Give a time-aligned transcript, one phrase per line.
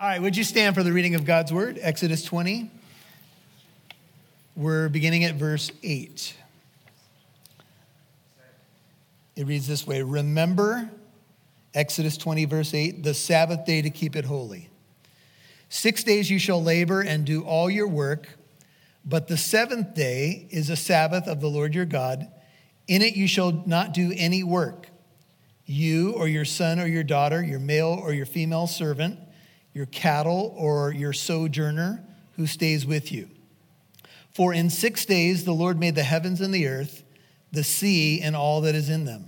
[0.00, 1.76] All right, would you stand for the reading of God's word?
[1.82, 2.70] Exodus 20.
[4.54, 6.36] We're beginning at verse 8.
[9.34, 10.88] It reads this way Remember,
[11.74, 14.70] Exodus 20, verse 8, the Sabbath day to keep it holy.
[15.68, 18.28] Six days you shall labor and do all your work,
[19.04, 22.28] but the seventh day is a Sabbath of the Lord your God.
[22.86, 24.90] In it you shall not do any work,
[25.66, 29.18] you or your son or your daughter, your male or your female servant
[29.78, 32.02] your cattle, or your sojourner
[32.34, 33.30] who stays with you.
[34.32, 37.04] For in six days the Lord made the heavens and the earth,
[37.52, 39.26] the sea, and all that is in them,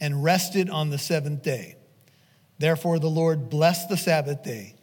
[0.00, 1.74] and rested on the seventh day.
[2.60, 4.76] Therefore the Lord blessed the Sabbath day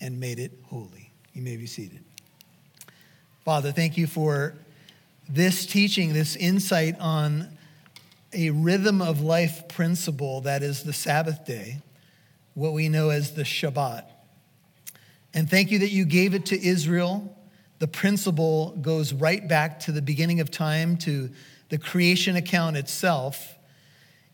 [0.00, 1.12] and made it holy.
[1.34, 2.02] You may be seated.
[3.44, 4.56] Father, thank you for
[5.28, 7.56] this teaching, this insight on
[8.32, 11.80] a rhythm of life principle that is the Sabbath day,
[12.54, 14.11] what we know as the Shabbat.
[15.34, 17.36] And thank you that you gave it to Israel.
[17.78, 21.30] The principle goes right back to the beginning of time, to
[21.68, 23.54] the creation account itself.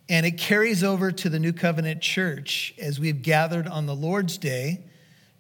[0.09, 4.39] And it carries over to the New Covenant church as we've gathered on the Lord's
[4.39, 4.85] Day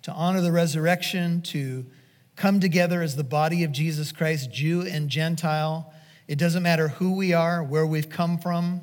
[0.03, 1.87] to honor the resurrection, to
[2.37, 5.93] come together as the body of Jesus Christ, Jew and Gentile.
[6.29, 8.83] It doesn't matter who we are, where we've come from,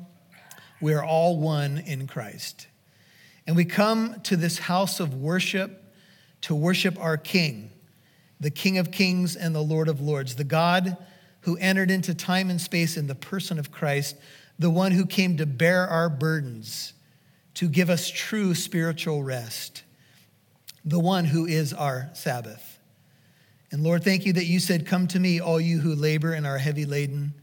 [0.80, 2.66] we are all one in Christ.
[3.46, 5.82] And we come to this house of worship
[6.46, 7.72] to worship our King,
[8.38, 10.96] the King of Kings and the Lord of Lords, the God
[11.40, 14.14] who entered into time and space in the person of Christ,
[14.56, 16.92] the one who came to bear our burdens,
[17.54, 19.82] to give us true spiritual rest,
[20.84, 22.78] the one who is our Sabbath.
[23.72, 26.46] And Lord, thank you that you said, Come to me, all you who labor and
[26.46, 27.34] are heavy laden,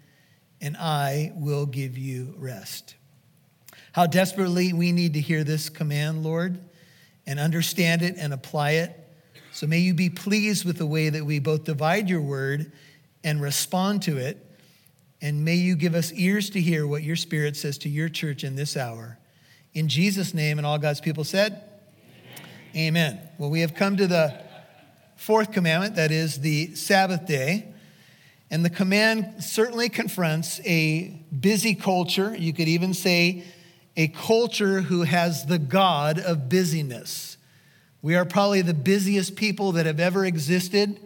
[0.61, 2.95] and I will give you rest.
[3.91, 6.57] How desperately we need to hear this command, Lord
[7.25, 8.99] and understand it and apply it.
[9.51, 12.71] So may you be pleased with the way that we both divide your word
[13.23, 14.37] and respond to it.
[15.21, 18.43] And may you give us ears to hear what your spirit says to your church
[18.43, 19.17] in this hour.
[19.73, 21.63] In Jesus' name, and all God's people said,
[22.75, 23.13] Amen.
[23.15, 23.29] Amen.
[23.37, 24.39] Well, we have come to the
[25.15, 27.73] fourth commandment, that is the Sabbath day.
[28.51, 32.35] And the command certainly confronts a busy culture.
[32.37, 33.45] You could even say
[33.95, 37.37] a culture who has the God of busyness.
[38.01, 40.99] We are probably the busiest people that have ever existed.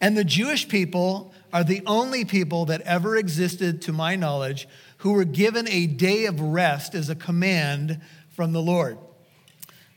[0.00, 4.68] And the Jewish people are the only people that ever existed, to my knowledge,
[4.98, 8.98] who were given a day of rest as a command from the Lord.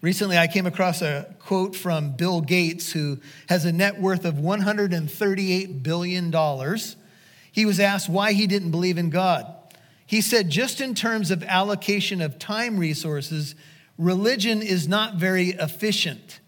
[0.01, 4.35] Recently, I came across a quote from Bill Gates, who has a net worth of
[4.35, 6.77] $138 billion.
[7.51, 9.53] He was asked why he didn't believe in God.
[10.09, 13.53] He said, just in terms of allocation of time resources,
[13.95, 16.39] religion is not very efficient.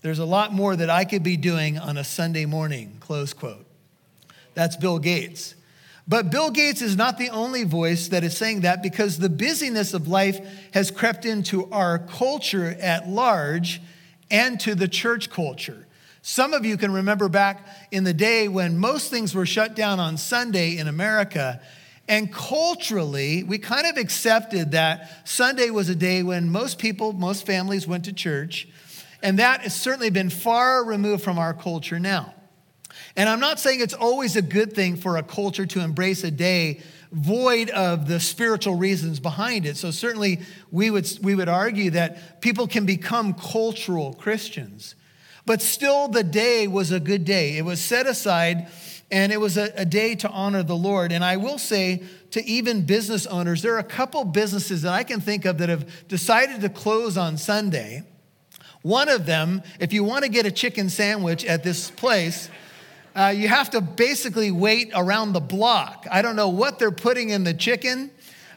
[0.00, 3.66] There's a lot more that I could be doing on a Sunday morning, close quote.
[4.54, 5.54] That's Bill Gates.
[6.08, 9.94] But Bill Gates is not the only voice that is saying that because the busyness
[9.94, 13.80] of life has crept into our culture at large
[14.28, 15.86] and to the church culture.
[16.20, 20.00] Some of you can remember back in the day when most things were shut down
[20.00, 21.60] on Sunday in America
[22.08, 27.46] and culturally, we kind of accepted that Sunday was a day when most people, most
[27.46, 28.68] families went to church.
[29.22, 32.34] And that has certainly been far removed from our culture now.
[33.16, 36.30] And I'm not saying it's always a good thing for a culture to embrace a
[36.30, 39.76] day void of the spiritual reasons behind it.
[39.76, 40.40] So certainly
[40.72, 44.94] we would, we would argue that people can become cultural Christians.
[45.46, 47.56] But still, the day was a good day.
[47.56, 48.68] It was set aside
[49.10, 51.12] and it was a, a, day to honor the Lord.
[51.12, 55.04] And I will say to even business owners, there are a couple businesses that I
[55.04, 58.02] can think of that have decided to close on Sunday.
[58.82, 62.48] One of them, if you want to get a chicken sandwich at this place,
[63.14, 66.06] uh, you have to basically wait around the block.
[66.10, 68.10] I don't know what they're putting in the chicken,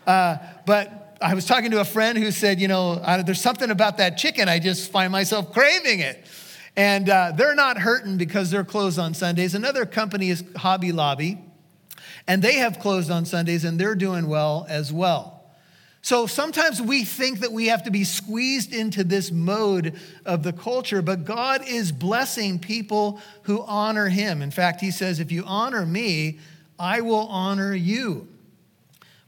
[0.06, 3.98] uh, but I was talking to a friend who said, you know, there's something about
[3.98, 6.26] that chicken, I just find myself craving it.
[6.78, 9.56] And uh, they're not hurting because they're closed on Sundays.
[9.56, 11.40] Another company is Hobby Lobby,
[12.28, 15.34] and they have closed on Sundays and they're doing well as well.
[16.04, 20.54] So sometimes we think that we have to be squeezed into this mode of the
[20.54, 24.44] culture, but God is blessing people who honor Him.
[24.44, 26.38] In fact, He says, If you honor me,
[26.78, 28.28] I will honor you.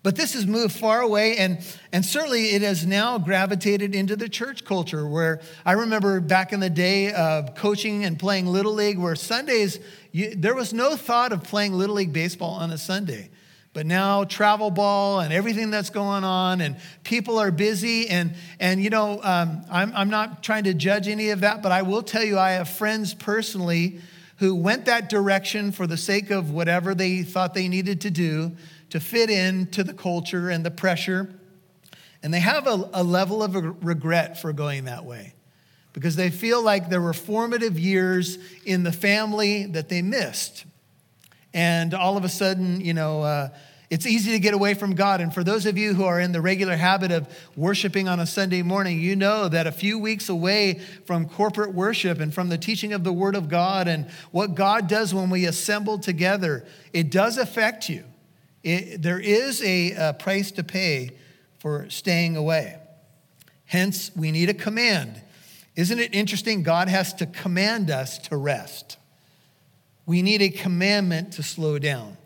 [0.01, 1.59] But this has moved far away, and,
[1.91, 5.05] and certainly it has now gravitated into the church culture.
[5.05, 9.79] Where I remember back in the day of coaching and playing Little League, where Sundays,
[10.13, 13.29] you, there was no thought of playing Little League baseball on a Sunday.
[13.73, 18.07] But now travel ball and everything that's going on, and people are busy.
[18.07, 21.73] And, and you know, um, I'm, I'm not trying to judge any of that, but
[21.73, 23.99] I will tell you, I have friends personally
[24.37, 28.53] who went that direction for the sake of whatever they thought they needed to do
[28.89, 31.33] to fit in to the culture and the pressure.
[32.21, 33.55] And they have a, a level of
[33.85, 35.33] regret for going that way
[35.93, 40.65] because they feel like there were formative years in the family that they missed.
[41.53, 43.49] And all of a sudden, you know, uh,
[43.89, 45.19] it's easy to get away from God.
[45.19, 48.27] And for those of you who are in the regular habit of worshiping on a
[48.27, 52.57] Sunday morning, you know that a few weeks away from corporate worship and from the
[52.57, 57.09] teaching of the Word of God and what God does when we assemble together, it
[57.09, 58.03] does affect you.
[58.63, 61.11] It, there is a, a price to pay
[61.59, 62.77] for staying away.
[63.65, 65.21] Hence, we need a command.
[65.75, 66.63] Isn't it interesting?
[66.63, 68.97] God has to command us to rest.
[70.05, 72.17] We need a commandment to slow down.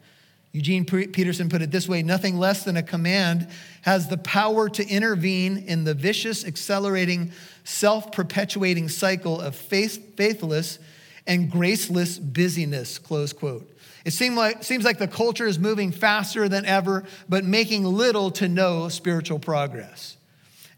[0.53, 3.49] Eugene Peterson put it this way nothing less than a command
[3.81, 7.31] has the power to intervene in the vicious, accelerating,
[7.63, 10.77] self perpetuating cycle of faith, faithless
[11.25, 12.99] and graceless busyness.
[12.99, 13.72] Close quote.
[14.05, 18.31] It seems like, seems like the culture is moving faster than ever, but making little
[18.31, 20.17] to no spiritual progress.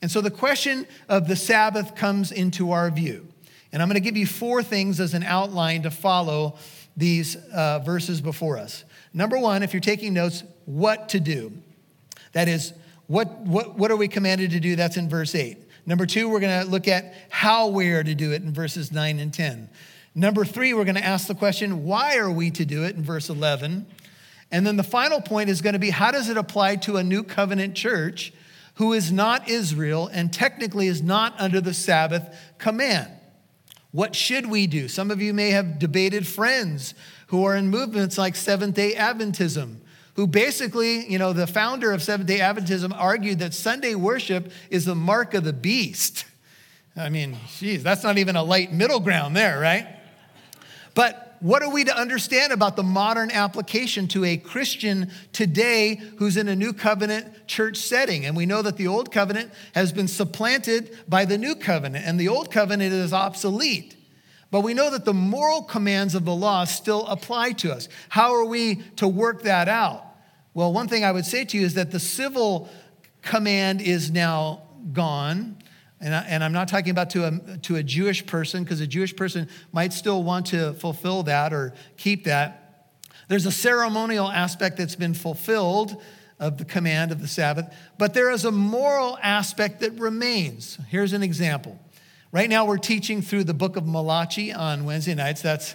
[0.02, 3.28] And so the question of the Sabbath comes into our view.
[3.72, 6.58] And I'm going to give you four things as an outline to follow
[6.96, 8.84] these uh, verses before us.
[9.14, 11.52] Number one, if you're taking notes, what to do.
[12.34, 12.74] That is,
[13.08, 14.76] what, what, what are we commanded to do?
[14.76, 15.58] That's in verse 8.
[15.86, 18.92] Number two, we're going to look at how we are to do it in verses
[18.92, 19.70] 9 and 10.
[20.18, 23.04] Number three, we're going to ask the question, why are we to do it in
[23.04, 23.86] verse 11?
[24.50, 27.04] And then the final point is going to be, how does it apply to a
[27.04, 28.32] new covenant church
[28.76, 33.12] who is not Israel and technically is not under the Sabbath command?
[33.92, 34.88] What should we do?
[34.88, 36.94] Some of you may have debated friends
[37.28, 39.78] who are in movements like Seventh day Adventism,
[40.16, 44.86] who basically, you know, the founder of Seventh day Adventism argued that Sunday worship is
[44.86, 46.26] the mark of the beast.
[46.96, 49.95] I mean, geez, that's not even a light middle ground there, right?
[50.96, 56.38] But what are we to understand about the modern application to a Christian today who's
[56.38, 58.26] in a new covenant church setting?
[58.26, 62.20] And we know that the old covenant has been supplanted by the new covenant, and
[62.20, 63.96] the old covenant is obsolete.
[64.50, 67.90] But we know that the moral commands of the law still apply to us.
[68.10, 70.04] How are we to work that out?
[70.54, 72.70] Well, one thing I would say to you is that the civil
[73.22, 74.62] command is now
[74.94, 75.58] gone.
[76.06, 79.16] And, I, am not talking about to a, to a Jewish person, because a Jewish
[79.16, 82.92] person might still want to fulfill that or keep that.
[83.28, 86.00] There's a ceremonial aspect that's been fulfilled
[86.40, 90.78] of the command of the Sabbath, but there is a moral aspect that remains.
[90.90, 91.80] Here's an example.
[92.32, 95.42] Right now, we're teaching through the book of Malachi on Wednesday nights.
[95.42, 95.74] That's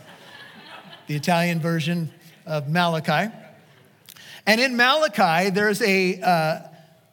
[1.08, 2.12] the Italian version
[2.46, 3.34] of Malachi.
[4.46, 6.60] And in Malachi, there's a, uh,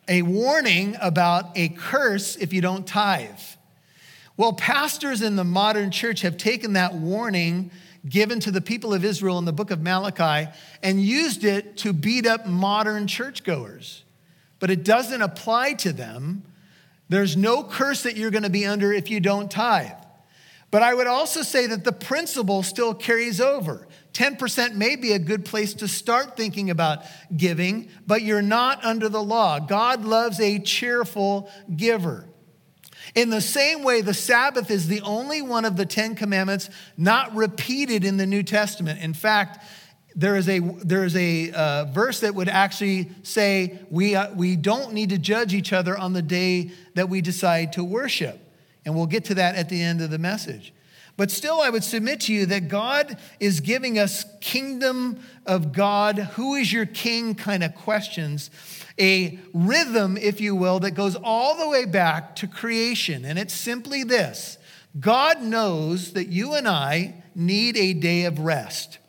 [0.08, 3.40] a warning about a curse if you don't tithe.
[4.36, 7.72] Well, pastors in the modern church have taken that warning
[8.08, 10.50] given to the people of Israel in the book of Malachi
[10.84, 14.04] and used it to beat up modern churchgoers.
[14.60, 16.44] But it doesn't apply to them.
[17.10, 19.92] There's no curse that you're going to be under if you don't tithe.
[20.70, 23.88] But I would also say that the principle still carries over.
[24.18, 27.04] 10% may be a good place to start thinking about
[27.36, 29.60] giving, but you're not under the law.
[29.60, 32.26] God loves a cheerful giver.
[33.14, 37.36] In the same way, the Sabbath is the only one of the Ten Commandments not
[37.36, 39.00] repeated in the New Testament.
[39.02, 39.64] In fact,
[40.16, 44.56] there is a, there is a uh, verse that would actually say we, uh, we
[44.56, 48.40] don't need to judge each other on the day that we decide to worship.
[48.84, 50.74] And we'll get to that at the end of the message.
[51.18, 56.20] But still, I would submit to you that God is giving us kingdom of God,
[56.20, 58.52] who is your king kind of questions,
[59.00, 63.26] a rhythm, if you will, that goes all the way back to creation.
[63.26, 64.60] And it's simply this.
[65.00, 69.00] God knows that you and I need a day of rest,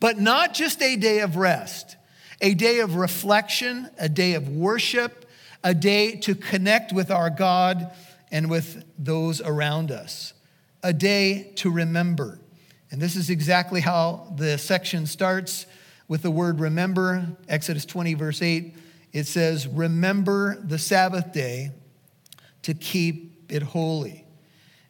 [0.00, 1.96] but not just a day of rest,
[2.40, 5.26] a day of reflection, a day of worship,
[5.62, 7.92] a day to connect with our God
[8.30, 10.32] and with those around us
[10.86, 12.38] a day to remember.
[12.92, 15.66] And this is exactly how the section starts
[16.06, 17.26] with the word remember.
[17.48, 18.76] Exodus 20, verse 8,
[19.12, 21.72] it says, Remember the Sabbath day
[22.62, 24.24] to keep it holy.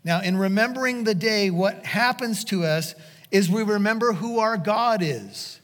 [0.04, 2.94] Now, in remembering the day, what happens to us
[3.30, 5.60] is we remember who our God is.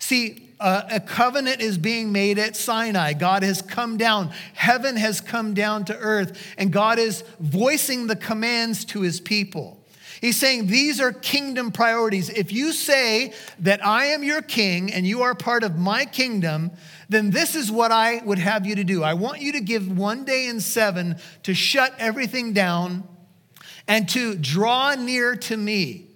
[0.00, 3.12] See, uh, a covenant is being made at Sinai.
[3.12, 4.32] God has come down.
[4.54, 9.75] Heaven has come down to earth, and God is voicing the commands to his people.
[10.20, 12.28] He's saying these are kingdom priorities.
[12.30, 16.70] If you say that I am your king and you are part of my kingdom,
[17.08, 19.02] then this is what I would have you to do.
[19.02, 23.06] I want you to give one day in seven to shut everything down
[23.86, 26.06] and to draw near to me.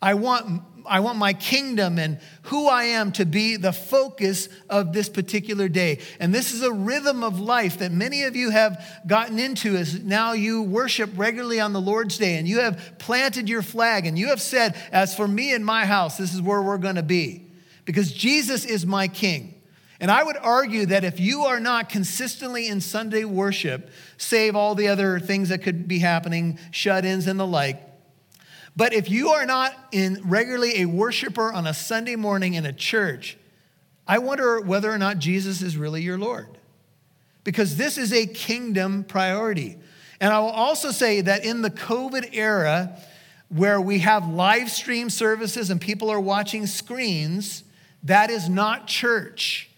[0.00, 4.92] I want I want my kingdom and who I am to be the focus of
[4.92, 6.00] this particular day.
[6.18, 10.02] And this is a rhythm of life that many of you have gotten into as
[10.02, 14.18] now you worship regularly on the Lord's Day and you have planted your flag and
[14.18, 17.02] you have said, As for me and my house, this is where we're going to
[17.02, 17.46] be
[17.84, 19.54] because Jesus is my king.
[20.00, 24.74] And I would argue that if you are not consistently in Sunday worship, save all
[24.74, 27.82] the other things that could be happening, shut ins and the like,
[28.78, 32.72] but if you are not in regularly a worshiper on a Sunday morning in a
[32.72, 33.36] church,
[34.06, 36.46] I wonder whether or not Jesus is really your Lord.
[37.42, 39.78] Because this is a kingdom priority.
[40.20, 42.96] And I will also say that in the COVID era,
[43.48, 47.64] where we have live stream services and people are watching screens,
[48.04, 49.70] that is not church.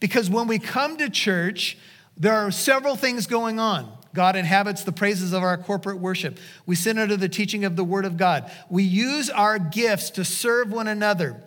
[0.00, 1.76] Because when we come to church,
[2.16, 3.95] there are several things going on.
[4.16, 6.38] God inhabits the praises of our corporate worship.
[6.64, 8.50] We sit under the teaching of the Word of God.
[8.70, 11.40] We use our gifts to serve one another.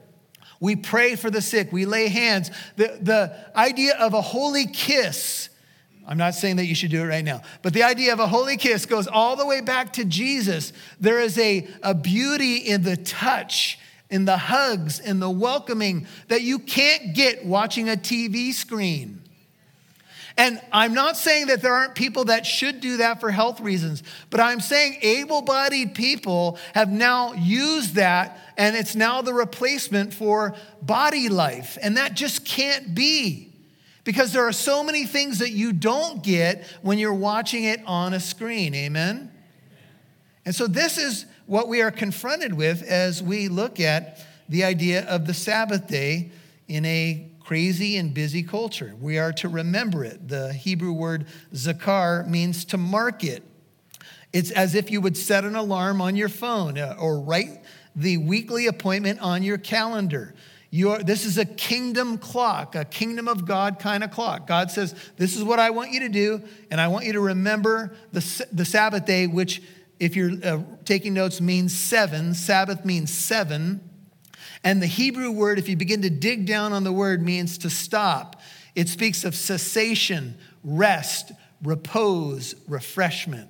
[0.59, 1.71] We pray for the sick.
[1.73, 2.51] We lay hands.
[2.75, 5.49] The, the idea of a holy kiss,
[6.07, 8.27] I'm not saying that you should do it right now, but the idea of a
[8.27, 10.71] holy kiss goes all the way back to Jesus.
[10.99, 13.79] There is a, a beauty in the touch,
[14.11, 19.23] in the hugs, in the welcoming that you can't get watching a TV screen.
[20.37, 24.03] And I'm not saying that there aren't people that should do that for health reasons,
[24.29, 30.13] but I'm saying able bodied people have now used that and it's now the replacement
[30.13, 31.77] for body life.
[31.81, 33.53] And that just can't be
[34.03, 38.13] because there are so many things that you don't get when you're watching it on
[38.13, 38.73] a screen.
[38.75, 39.31] Amen?
[40.45, 45.05] And so this is what we are confronted with as we look at the idea
[45.05, 46.31] of the Sabbath day
[46.67, 48.93] in a crazy and busy culture.
[49.01, 50.27] We are to remember it.
[50.27, 53.41] The Hebrew word zakar means to mark it.
[54.31, 57.63] It's as if you would set an alarm on your phone uh, or write
[57.95, 60.35] the weekly appointment on your calendar.
[60.69, 64.45] You are, this is a kingdom clock, a kingdom of God kind of clock.
[64.45, 67.19] God says, This is what I want you to do, and I want you to
[67.19, 69.63] remember the, the Sabbath day, which,
[69.99, 72.35] if you're uh, taking notes, means seven.
[72.35, 73.88] Sabbath means seven.
[74.63, 77.69] And the Hebrew word, if you begin to dig down on the word, means to
[77.69, 78.41] stop.
[78.75, 81.31] It speaks of cessation, rest,
[81.63, 83.49] repose, refreshment.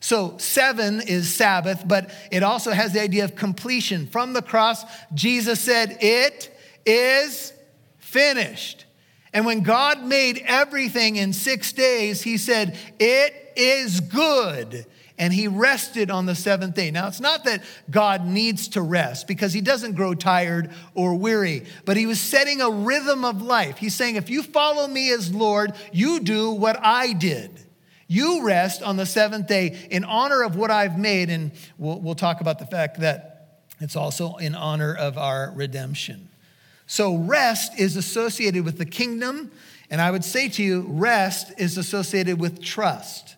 [0.00, 4.06] So, seven is Sabbath, but it also has the idea of completion.
[4.06, 7.52] From the cross, Jesus said, It is
[7.98, 8.86] finished.
[9.32, 14.86] And when God made everything in six days, he said, It is good
[15.20, 16.90] and he rested on the seventh day.
[16.90, 21.66] Now, it's not that God needs to rest because he doesn't grow tired or weary,
[21.84, 23.76] but he was setting a rhythm of life.
[23.76, 27.50] He's saying, if you follow me as Lord, you do what I did.
[28.08, 31.28] You rest on the seventh day in honor of what I've made.
[31.28, 36.30] And we'll, we'll talk about the fact that it's also in honor of our redemption.
[36.86, 39.52] So, rest is associated with the kingdom.
[39.90, 43.36] And I would say to you, rest is associated with trust.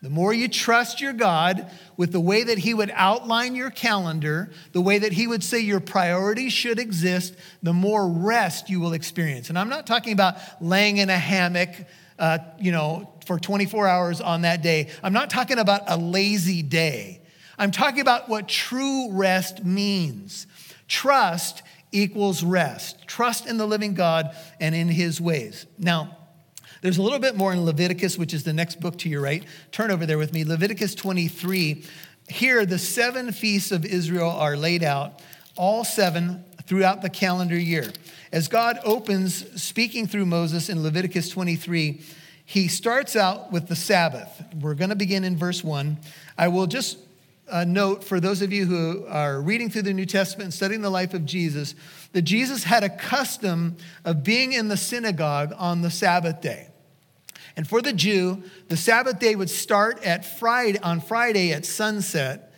[0.00, 4.50] The more you trust your God with the way that He would outline your calendar,
[4.72, 8.92] the way that He would say your priorities should exist, the more rest you will
[8.92, 9.48] experience.
[9.48, 11.70] And I'm not talking about laying in a hammock,
[12.16, 14.90] uh, you know, for 24 hours on that day.
[15.02, 17.20] I'm not talking about a lazy day.
[17.58, 20.46] I'm talking about what true rest means.
[20.86, 23.06] Trust equals rest.
[23.08, 25.66] Trust in the living God and in His ways.
[25.76, 26.17] Now,
[26.80, 29.44] there's a little bit more in Leviticus, which is the next book to your right.
[29.72, 30.44] Turn over there with me.
[30.44, 31.84] Leviticus 23.
[32.28, 35.22] Here, the seven feasts of Israel are laid out,
[35.56, 37.90] all seven throughout the calendar year.
[38.30, 42.02] As God opens speaking through Moses in Leviticus 23,
[42.44, 44.42] he starts out with the Sabbath.
[44.60, 45.98] We're going to begin in verse 1.
[46.36, 46.98] I will just
[47.50, 50.80] uh, note for those of you who are reading through the New Testament and studying
[50.80, 51.74] the life of Jesus
[52.12, 56.68] that Jesus had a custom of being in the synagogue on the Sabbath day.
[57.56, 62.54] And for the Jew, the Sabbath day would start at Friday on Friday at sunset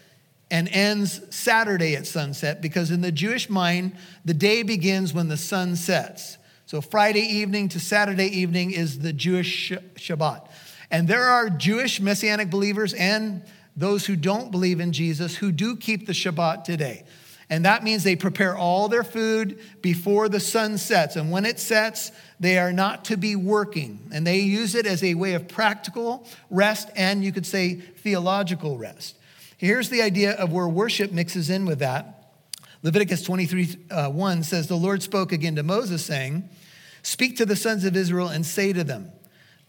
[0.51, 5.37] and ends Saturday at sunset because in the Jewish mind, the day begins when the
[5.37, 6.37] sun sets.
[6.67, 10.49] So Friday evening to Saturday evening is the Jewish Shabbat.
[10.91, 13.43] And there are Jewish messianic believers and
[13.81, 17.05] those who don't believe in Jesus who do keep the Shabbat today.
[17.49, 21.17] And that means they prepare all their food before the sun sets.
[21.17, 24.09] And when it sets, they are not to be working.
[24.13, 28.79] And they use it as a way of practical rest and you could say theological
[28.79, 29.17] rest.
[29.57, 32.35] Here's the idea of where worship mixes in with that.
[32.83, 36.49] Leviticus 23 uh, 1 says, The Lord spoke again to Moses, saying,
[37.03, 39.11] Speak to the sons of Israel and say to them,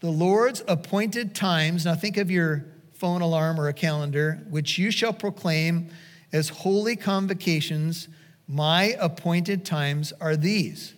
[0.00, 2.64] The Lord's appointed times, now think of your
[3.02, 5.88] phone alarm or a calendar, which you shall proclaim
[6.32, 8.06] as holy convocations,
[8.46, 10.94] my appointed times are these.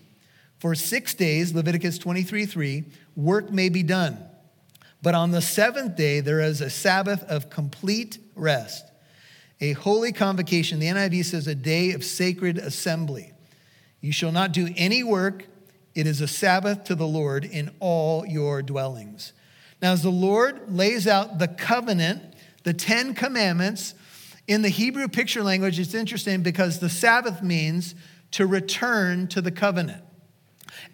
[0.58, 2.84] For six days, Leviticus 23 3,
[3.16, 4.18] work may be done.
[5.00, 8.84] But on the seventh day, there is a Sabbath of complete rest,
[9.62, 10.80] a holy convocation.
[10.80, 13.32] The NIV says a day of sacred assembly.
[14.02, 15.46] You shall not do any work.
[15.94, 19.32] It is a Sabbath to the Lord in all your dwellings.
[19.84, 22.22] Now, as the Lord lays out the covenant,
[22.62, 23.92] the Ten Commandments,
[24.48, 27.94] in the Hebrew picture language, it's interesting because the Sabbath means
[28.30, 30.02] to return to the covenant.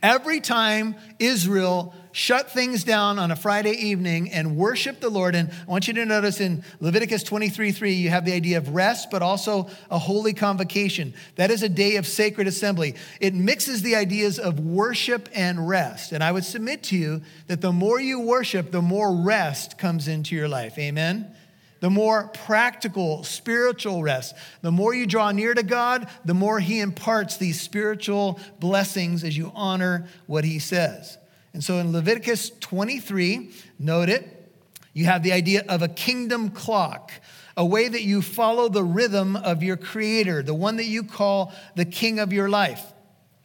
[0.02, 5.50] Every time Israel shut things down on a Friday evening and worship the Lord, and
[5.50, 9.11] I want you to notice in Leviticus 23 3, you have the idea of rest,
[9.11, 11.14] but also a holy convocation.
[11.37, 12.95] That is a day of sacred assembly.
[13.21, 16.12] It mixes the ideas of worship and rest.
[16.12, 20.09] And I would submit to you that the more you worship, the more rest comes
[20.09, 20.79] into your life.
[20.79, 21.35] Amen?
[21.81, 24.35] the more practical, spiritual rest.
[24.62, 29.37] The more you draw near to God, the more He imparts these spiritual blessings as
[29.37, 31.19] you honor what He says.
[31.52, 34.52] And so in Leviticus 23, note it,
[34.92, 37.12] you have the idea of a kingdom clock,
[37.57, 41.52] a way that you follow the rhythm of your Creator, the one that you call
[41.76, 42.92] the King of your life.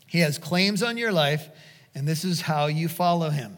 [0.08, 1.50] He has claims on your life,
[1.94, 3.58] and this is how you follow Him.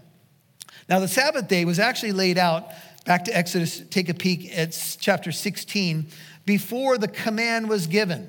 [0.89, 2.71] Now, the Sabbath day was actually laid out
[3.07, 6.07] Back to Exodus, take a peek at chapter 16,
[6.45, 8.27] before the command was given.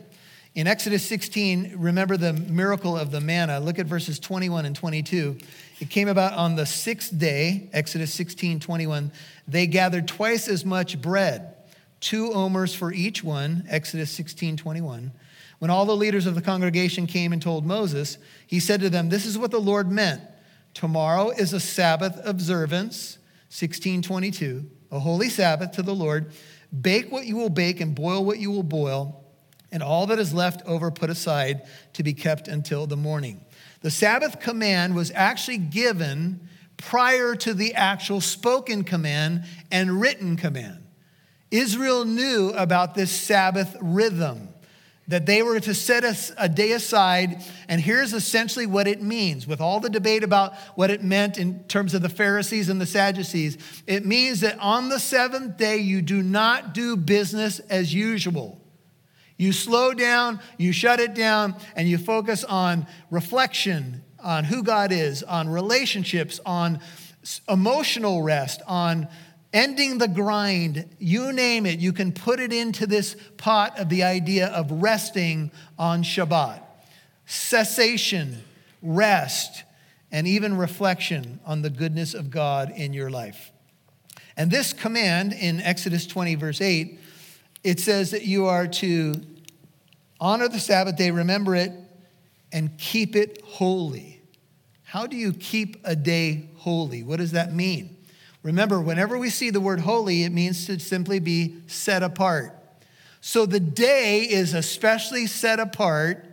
[0.54, 3.58] In Exodus 16, remember the miracle of the manna.
[3.58, 5.37] Look at verses 21 and 22.
[5.80, 9.12] It came about on the sixth day, Exodus 16, 21.
[9.47, 11.54] They gathered twice as much bread,
[12.00, 15.12] two omers for each one, Exodus 16, 21.
[15.61, 19.08] When all the leaders of the congregation came and told Moses, he said to them,
[19.08, 20.20] This is what the Lord meant.
[20.75, 23.18] Tomorrow is a Sabbath observance
[23.49, 26.32] 1622, a holy Sabbath to the Lord.
[26.80, 29.25] Bake what you will bake and boil what you will boil,
[29.73, 31.62] and all that is left over put aside
[31.94, 33.41] to be kept until the morning.
[33.80, 36.41] The Sabbath command was actually given
[36.76, 40.84] prior to the actual spoken command and written command.
[41.50, 44.49] Israel knew about this Sabbath rhythm
[45.08, 47.43] that they were to set us a day aside.
[47.67, 51.64] And here's essentially what it means with all the debate about what it meant in
[51.64, 53.56] terms of the Pharisees and the Sadducees.
[53.86, 58.60] It means that on the seventh day, you do not do business as usual.
[59.38, 64.92] You slow down, you shut it down, and you focus on reflection, on who God
[64.92, 66.80] is, on relationships, on
[67.48, 69.08] emotional rest, on
[69.52, 74.02] ending the grind, you name it, you can put it into this pot of the
[74.02, 76.60] idea of resting on Shabbat.
[77.26, 78.42] Cessation,
[78.82, 79.64] rest,
[80.10, 83.52] and even reflection on the goodness of God in your life.
[84.36, 86.98] And this command in Exodus 20, verse 8,
[87.64, 89.14] it says that you are to
[90.21, 91.73] honor the Sabbath day, remember it,
[92.52, 94.21] and keep it holy.
[94.82, 97.02] How do you keep a day holy?
[97.02, 97.97] What does that mean?
[98.42, 102.54] Remember, whenever we see the word holy, it means to simply be set apart.
[103.21, 106.25] So the day is especially set apart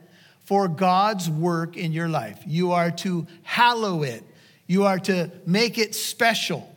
[0.44, 2.42] for God's work in your life.
[2.46, 4.24] You are to hallow it,
[4.68, 6.72] you are to make it special.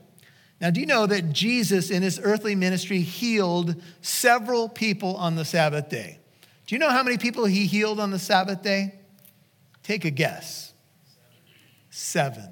[0.60, 5.44] Now, do you know that Jesus in his earthly ministry healed several people on the
[5.44, 6.18] Sabbath day?
[6.66, 8.94] Do you know how many people he healed on the Sabbath day?
[9.82, 10.72] Take a guess.
[11.90, 12.48] Seven.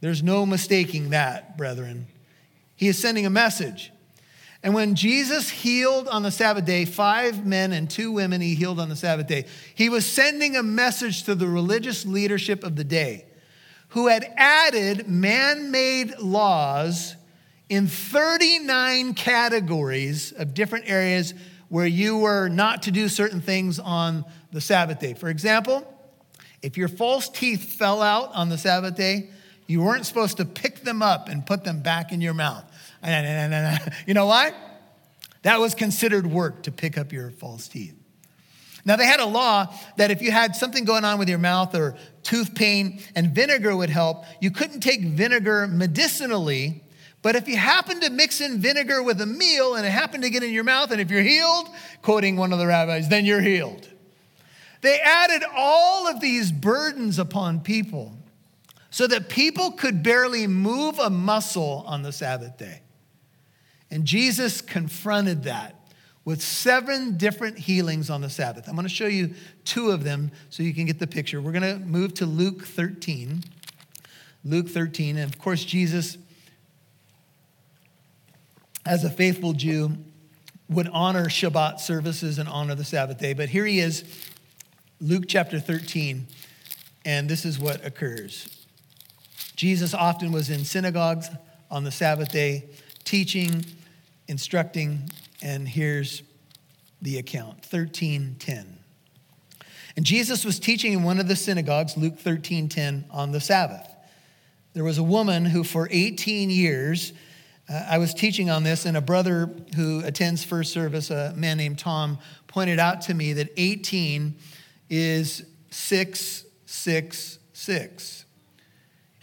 [0.00, 2.06] There's no mistaking that, brethren.
[2.76, 3.90] He is sending a message.
[4.62, 8.78] And when Jesus healed on the Sabbath day, five men and two women he healed
[8.78, 12.84] on the Sabbath day, he was sending a message to the religious leadership of the
[12.84, 13.27] day
[13.88, 17.16] who had added man made laws
[17.68, 21.34] in 39 categories of different areas
[21.68, 25.14] where you were not to do certain things on the Sabbath day.
[25.14, 25.86] For example,
[26.62, 29.30] if your false teeth fell out on the Sabbath day,
[29.66, 32.64] you weren't supposed to pick them up and put them back in your mouth.
[34.06, 34.52] You know why?
[35.42, 37.94] That was considered work to pick up your false teeth.
[38.84, 41.74] Now, they had a law that if you had something going on with your mouth
[41.74, 46.84] or tooth pain and vinegar would help, you couldn't take vinegar medicinally.
[47.22, 50.30] But if you happened to mix in vinegar with a meal and it happened to
[50.30, 51.68] get in your mouth, and if you're healed,
[52.02, 53.88] quoting one of the rabbis, then you're healed.
[54.80, 58.16] They added all of these burdens upon people
[58.90, 62.82] so that people could barely move a muscle on the Sabbath day.
[63.90, 65.77] And Jesus confronted that
[66.28, 68.68] with seven different healings on the Sabbath.
[68.68, 69.32] I'm going to show you
[69.64, 71.40] two of them so you can get the picture.
[71.40, 73.42] We're going to move to Luke 13.
[74.44, 75.16] Luke 13.
[75.16, 76.18] And of course, Jesus,
[78.84, 79.96] as a faithful Jew,
[80.68, 83.32] would honor Shabbat services and honor the Sabbath day.
[83.32, 84.04] But here he is,
[85.00, 86.26] Luke chapter 13,
[87.06, 88.66] and this is what occurs.
[89.56, 91.30] Jesus often was in synagogues
[91.70, 92.68] on the Sabbath day,
[93.04, 93.64] teaching,
[94.26, 95.08] instructing,
[95.42, 96.22] and here's
[97.00, 98.78] the account 1310.
[99.96, 103.90] And Jesus was teaching in one of the synagogues, Luke 13:10, on the Sabbath.
[104.72, 107.12] There was a woman who for 18 years,
[107.68, 111.56] uh, I was teaching on this, and a brother who attends first service, a man
[111.56, 114.36] named Tom, pointed out to me that 18
[114.88, 118.24] is 666.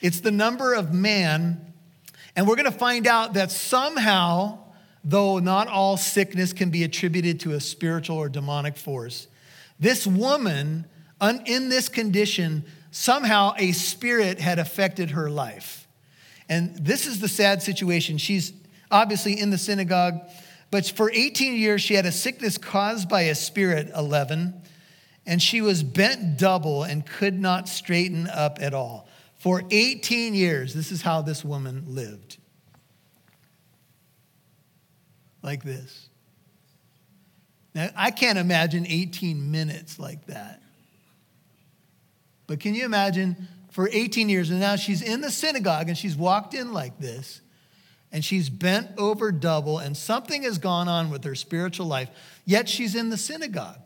[0.01, 1.73] It's the number of man,
[2.35, 4.64] and we're going to find out that somehow
[5.05, 9.27] though not all sickness can be attributed to a spiritual or demonic force,
[9.79, 10.85] this woman,
[11.45, 15.87] in this condition, somehow a spirit had affected her life.
[16.49, 18.17] And this is the sad situation.
[18.17, 18.51] She's
[18.89, 20.21] obviously in the synagogue,
[20.71, 24.53] but for 18 years she had a sickness caused by a spirit, 11,
[25.25, 29.07] and she was bent double and could not straighten up at all.
[29.35, 32.37] For 18 years, this is how this woman lived
[35.45, 36.09] like this.
[37.73, 40.61] Now, I can't imagine 18 minutes like that.
[42.47, 46.15] But can you imagine for 18 years, and now she's in the synagogue and she's
[46.15, 47.41] walked in like this,
[48.11, 52.09] and she's bent over double, and something has gone on with her spiritual life,
[52.45, 53.81] yet she's in the synagogue.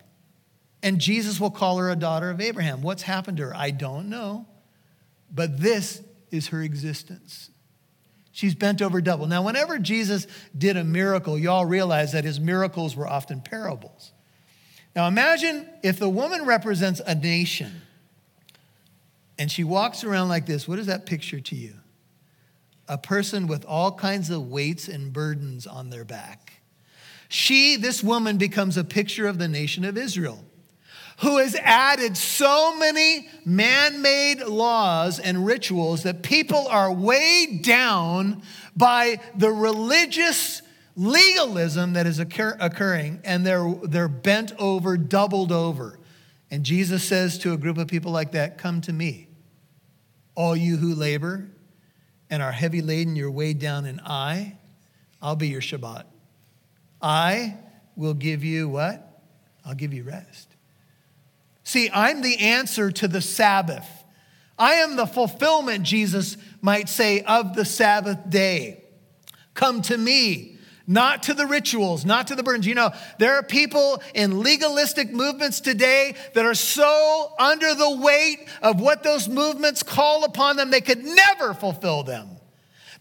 [0.84, 2.82] And Jesus will call her a daughter of Abraham.
[2.82, 3.56] What's happened to her?
[3.56, 4.46] I don't know.
[5.32, 7.50] But this is her existence.
[8.40, 9.28] She's bent over double.
[9.28, 10.26] Now, whenever Jesus
[10.58, 14.14] did a miracle, y'all realize that his miracles were often parables.
[14.96, 17.82] Now, imagine if the woman represents a nation
[19.38, 20.70] and she walks around like this.
[20.70, 21.74] What does that picture to you?
[22.88, 26.62] A person with all kinds of weights and burdens on their back.
[27.28, 30.46] She, this woman, becomes a picture of the nation of Israel
[31.22, 38.42] who has added so many man made laws and rituals that people are weighed down
[38.76, 40.62] by the religious
[40.96, 46.00] legalism that is occur- occurring and they're, they're bent over, doubled over.
[46.52, 49.28] And Jesus says to a group of people like that, Come to me,
[50.36, 51.50] all you who labor
[52.30, 54.58] and are heavy laden, you're weighed down, and I,
[55.22, 56.04] I'll be your Shabbat.
[57.02, 57.58] I
[57.96, 59.22] will give you what?
[59.66, 60.49] I'll give you rest.
[61.70, 63.88] See, I'm the answer to the Sabbath.
[64.58, 68.84] I am the fulfillment, Jesus might say, of the Sabbath day.
[69.54, 72.66] Come to me, not to the rituals, not to the burdens.
[72.66, 78.48] You know, there are people in legalistic movements today that are so under the weight
[78.64, 82.30] of what those movements call upon them, they could never fulfill them.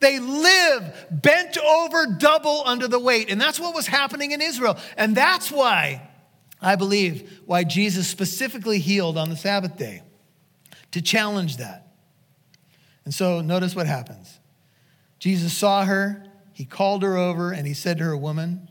[0.01, 3.31] They live bent over double under the weight.
[3.31, 4.77] And that's what was happening in Israel.
[4.99, 6.08] And that's why
[6.61, 10.03] I believe, why Jesus specifically healed on the Sabbath day
[10.91, 11.93] to challenge that.
[13.05, 14.39] And so notice what happens.
[15.19, 18.69] Jesus saw her, he called her over, and he said to her, Woman,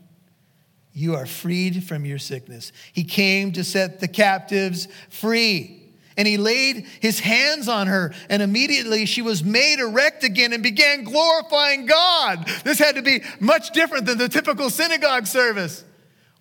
[0.92, 2.72] you are freed from your sickness.
[2.92, 5.74] He came to set the captives free.
[6.16, 10.64] And he laid his hands on her, and immediately she was made erect again and
[10.64, 12.44] began glorifying God.
[12.64, 15.84] This had to be much different than the typical synagogue service.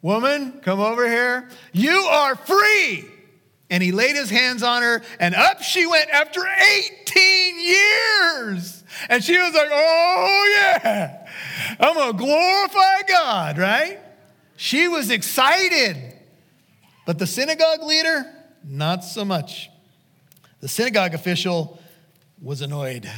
[0.02, 1.50] Woman, come over here.
[1.74, 3.06] You are free.
[3.70, 8.84] And he laid his hands on her, and up she went after 18 years.
[9.10, 11.28] And she was like, Oh, yeah,
[11.80, 14.00] I'm going to glorify God, right?
[14.56, 15.98] She was excited.
[17.06, 18.26] But the synagogue leader,
[18.64, 19.70] not so much.
[20.62, 21.80] The synagogue official
[22.42, 23.10] was annoyed.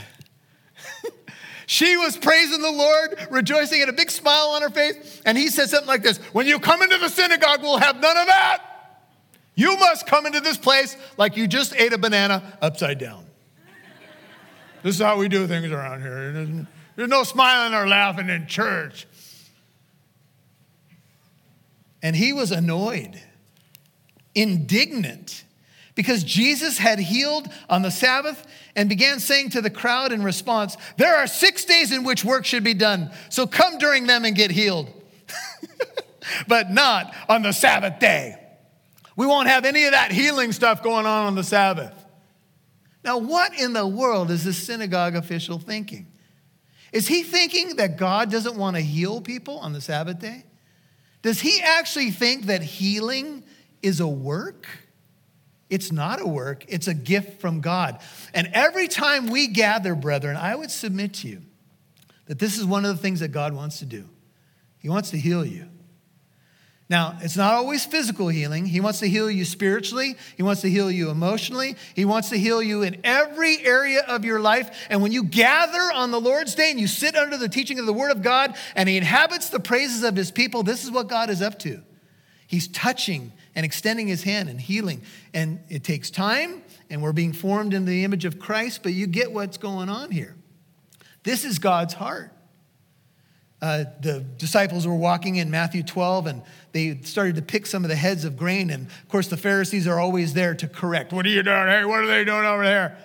[1.69, 5.21] She was praising the Lord, rejoicing, and a big smile on her face.
[5.23, 8.17] And he said something like this When you come into the synagogue, we'll have none
[8.17, 8.63] of that.
[9.53, 13.23] You must come into this place like you just ate a banana upside down.
[14.81, 16.65] this is how we do things around here.
[16.95, 19.05] There's no smiling or laughing in church.
[22.01, 23.21] And he was annoyed,
[24.33, 25.43] indignant
[25.99, 30.77] because Jesus had healed on the Sabbath and began saying to the crowd in response,
[30.95, 34.33] There are six days in which work should be done, so come during them and
[34.33, 34.87] get healed.
[36.47, 38.39] but not on the Sabbath day.
[39.17, 41.93] We won't have any of that healing stuff going on on the Sabbath.
[43.03, 46.07] Now, what in the world is this synagogue official thinking?
[46.93, 50.45] Is he thinking that God doesn't want to heal people on the Sabbath day?
[51.23, 53.43] Does he actually think that healing
[53.81, 54.65] is a work?
[55.69, 57.99] It's not a work, it's a gift from God.
[58.33, 61.41] And every time we gather, brethren, I would submit to you
[62.25, 64.05] that this is one of the things that God wants to do.
[64.79, 65.67] He wants to heal you.
[66.89, 68.65] Now, it's not always physical healing.
[68.65, 70.15] He wants to heal you spiritually.
[70.35, 71.75] He wants to heal you emotionally.
[71.93, 74.87] He wants to heal you in every area of your life.
[74.89, 77.85] And when you gather on the Lord's day and you sit under the teaching of
[77.85, 81.07] the Word of God and He inhabits the praises of His people, this is what
[81.07, 81.83] God is up to.
[82.47, 85.01] He's touching and extending His hand and healing.
[85.33, 89.05] And it takes time, and we're being formed in the image of Christ, but you
[89.05, 90.37] get what's going on here.
[91.23, 92.31] This is God's heart.
[93.61, 96.41] Uh, the disciples were walking in Matthew 12 and
[96.71, 98.69] they started to pick some of the heads of grain.
[98.69, 101.11] And of course, the Pharisees are always there to correct.
[101.11, 101.67] What are you doing?
[101.67, 102.97] Hey, what are they doing over there?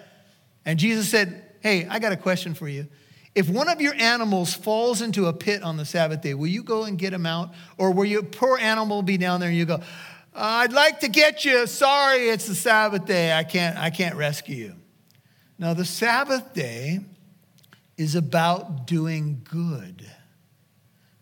[0.64, 2.86] And Jesus said, Hey, I got a question for you.
[3.34, 6.62] If one of your animals falls into a pit on the Sabbath day, will you
[6.62, 7.52] go and get him out?
[7.76, 9.80] Or will your poor animal be down there and you go,
[10.34, 11.66] I'd like to get you.
[11.66, 13.32] Sorry, it's the Sabbath day.
[13.32, 14.74] I can't, I can't rescue you.
[15.58, 17.00] Now, the Sabbath day
[17.96, 20.04] is about doing good.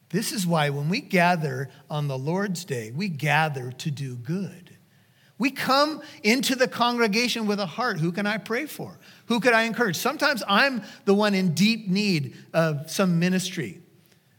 [0.08, 4.76] This is why when we gather on the Lord's day, we gather to do good.
[5.38, 7.98] We come into the congregation with a heart.
[7.98, 8.98] Who can I pray for?
[9.26, 9.96] Who could I encourage?
[9.96, 13.80] Sometimes I'm the one in deep need of some ministry.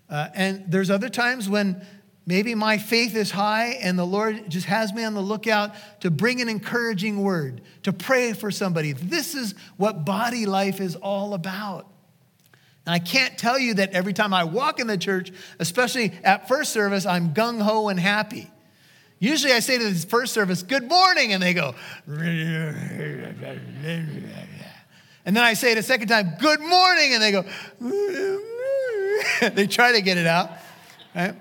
[0.09, 1.85] Uh, and there's other times when
[2.25, 6.11] maybe my faith is high and the Lord just has me on the lookout to
[6.11, 8.93] bring an encouraging word, to pray for somebody.
[8.93, 11.87] This is what body life is all about.
[12.85, 16.47] And I can't tell you that every time I walk in the church, especially at
[16.47, 18.49] first service, I'm gung ho and happy.
[19.19, 21.75] Usually I say to this first service, Good morning, and they go,
[22.07, 22.17] and
[25.25, 27.45] then I say it a second time, Good morning, and they go,
[29.55, 30.51] they try to get it out.
[31.15, 31.35] Right?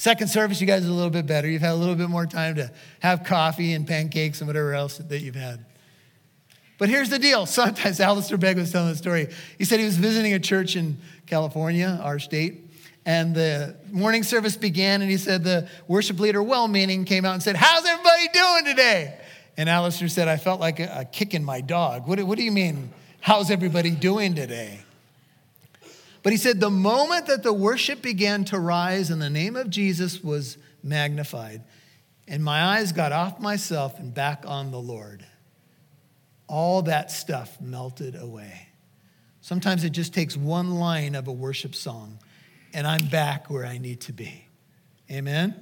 [0.00, 1.46] Second service, you guys are a little bit better.
[1.46, 4.96] You've had a little bit more time to have coffee and pancakes and whatever else
[4.96, 5.62] that you've had.
[6.78, 7.44] But here's the deal.
[7.46, 9.28] Sometimes Alistair Begg was telling the story.
[9.58, 12.70] He said he was visiting a church in California, our state,
[13.04, 17.34] and the morning service began, and he said the worship leader, well meaning, came out
[17.34, 19.20] and said, How's everybody doing today?
[19.58, 22.08] And Alistair said, I felt like a, a kick in my dog.
[22.08, 24.80] What, what do you mean, how's everybody doing today?
[26.22, 29.70] But he said, the moment that the worship began to rise and the name of
[29.70, 31.62] Jesus was magnified,
[32.28, 35.24] and my eyes got off myself and back on the Lord
[36.50, 38.68] all that stuff melted away.
[39.40, 42.18] Sometimes it just takes one line of a worship song,
[42.74, 44.46] and I'm back where I need to be.
[45.10, 45.54] Amen?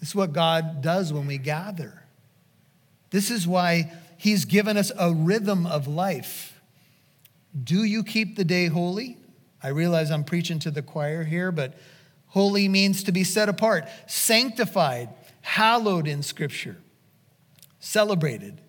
[0.00, 2.02] This is what God does when we gather.
[3.10, 6.58] This is why He's given us a rhythm of life.
[7.62, 9.18] Do you keep the day holy?
[9.64, 11.72] I realize I'm preaching to the choir here, but
[12.28, 15.08] holy means to be set apart, sanctified,
[15.40, 16.76] hallowed in Scripture,
[17.80, 18.60] celebrated.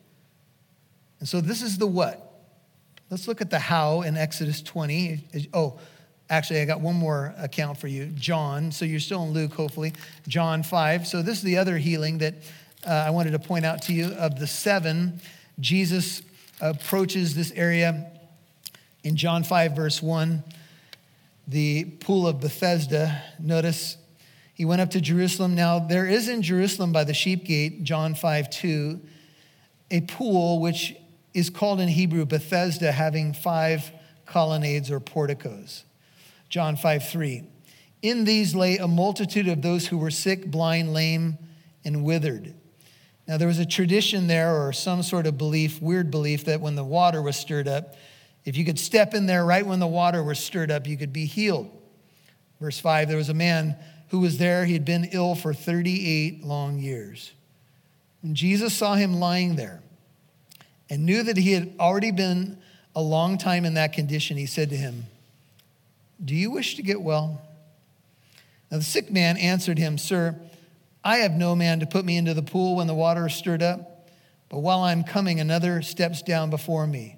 [1.19, 2.21] And so this is the what.
[3.09, 5.49] Let's look at the how in Exodus 20.
[5.53, 5.79] Oh,
[6.29, 8.05] actually, I got one more account for you.
[8.15, 8.71] John.
[8.71, 9.91] So you're still in Luke, hopefully.
[10.29, 11.05] John 5.
[11.05, 12.35] So this is the other healing that
[12.87, 14.13] uh, I wanted to point out to you.
[14.13, 15.19] Of the seven,
[15.59, 16.21] Jesus
[16.61, 18.11] approaches this area
[19.03, 20.43] in John 5, verse 1,
[21.47, 23.21] the pool of Bethesda.
[23.39, 23.97] Notice
[24.53, 25.53] he went up to Jerusalem.
[25.55, 29.01] Now, there is in Jerusalem by the sheep gate, John 5, 2,
[29.91, 30.95] a pool which
[31.33, 33.91] is called in Hebrew Bethesda, having five
[34.25, 35.83] colonnades or porticos.
[36.49, 37.43] John 5 3.
[38.01, 41.37] In these lay a multitude of those who were sick, blind, lame,
[41.83, 42.53] and withered.
[43.27, 46.75] Now, there was a tradition there, or some sort of belief, weird belief, that when
[46.75, 47.95] the water was stirred up,
[48.45, 51.11] if you could step in there right when the water was stirred up, you could
[51.11, 51.69] be healed.
[52.61, 53.75] Verse 5 there was a man
[54.09, 54.65] who was there.
[54.65, 57.31] He had been ill for 38 long years.
[58.21, 59.81] When Jesus saw him lying there,
[60.89, 62.57] and knew that he had already been
[62.95, 65.05] a long time in that condition, he said to him,
[66.23, 67.41] Do you wish to get well?
[68.71, 70.35] Now the sick man answered him, Sir,
[71.03, 73.63] I have no man to put me into the pool when the water is stirred
[73.63, 74.09] up,
[74.49, 77.17] but while I'm coming, another steps down before me.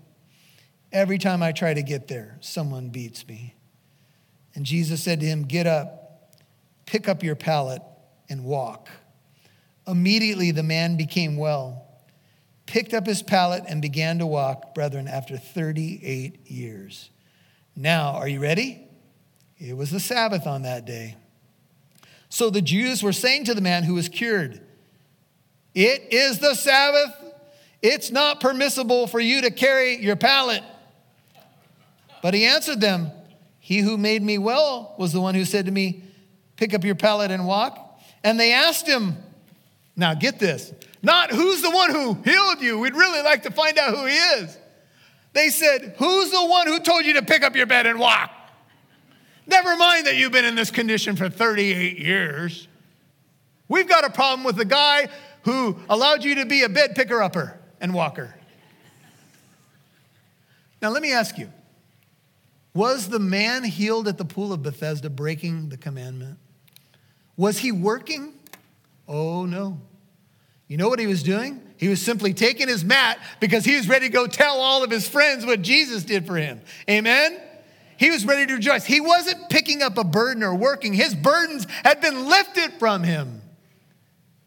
[0.91, 3.55] Every time I try to get there, someone beats me.
[4.55, 6.33] And Jesus said to him, Get up,
[6.85, 7.81] pick up your pallet,
[8.29, 8.89] and walk.
[9.85, 11.87] Immediately the man became well
[12.67, 17.09] picked up his pallet and began to walk, brethren, after 38 years.
[17.75, 18.83] Now, are you ready?
[19.57, 21.15] It was the Sabbath on that day.
[22.29, 24.61] So the Jews were saying to the man who was cured,
[25.73, 27.15] It is the Sabbath.
[27.81, 30.61] It's not permissible for you to carry your pallet.
[32.27, 33.09] But he answered them,
[33.57, 36.03] He who made me well was the one who said to me,
[36.57, 38.01] Pick up your pallet and walk.
[38.21, 39.15] And they asked him,
[39.95, 42.79] Now get this, not who's the one who healed you.
[42.79, 44.57] We'd really like to find out who he is.
[45.31, 48.29] They said, Who's the one who told you to pick up your bed and walk?
[49.45, 52.67] Never mind that you've been in this condition for 38 years.
[53.69, 55.07] We've got a problem with the guy
[55.43, 58.35] who allowed you to be a bed picker upper and walker.
[60.81, 61.53] Now, let me ask you
[62.77, 66.37] was the man healed at the pool of Bethesda breaking the commandment?
[67.35, 68.33] Was he working?
[69.07, 69.81] Oh, no.
[70.67, 71.59] You know what he was doing?
[71.77, 74.91] He was simply taking his mat because he was ready to go tell all of
[74.91, 76.61] his friends what Jesus did for him.
[76.87, 77.39] Amen?
[77.97, 78.85] He was ready to rejoice.
[78.85, 83.41] He wasn't picking up a burden or working, his burdens had been lifted from him.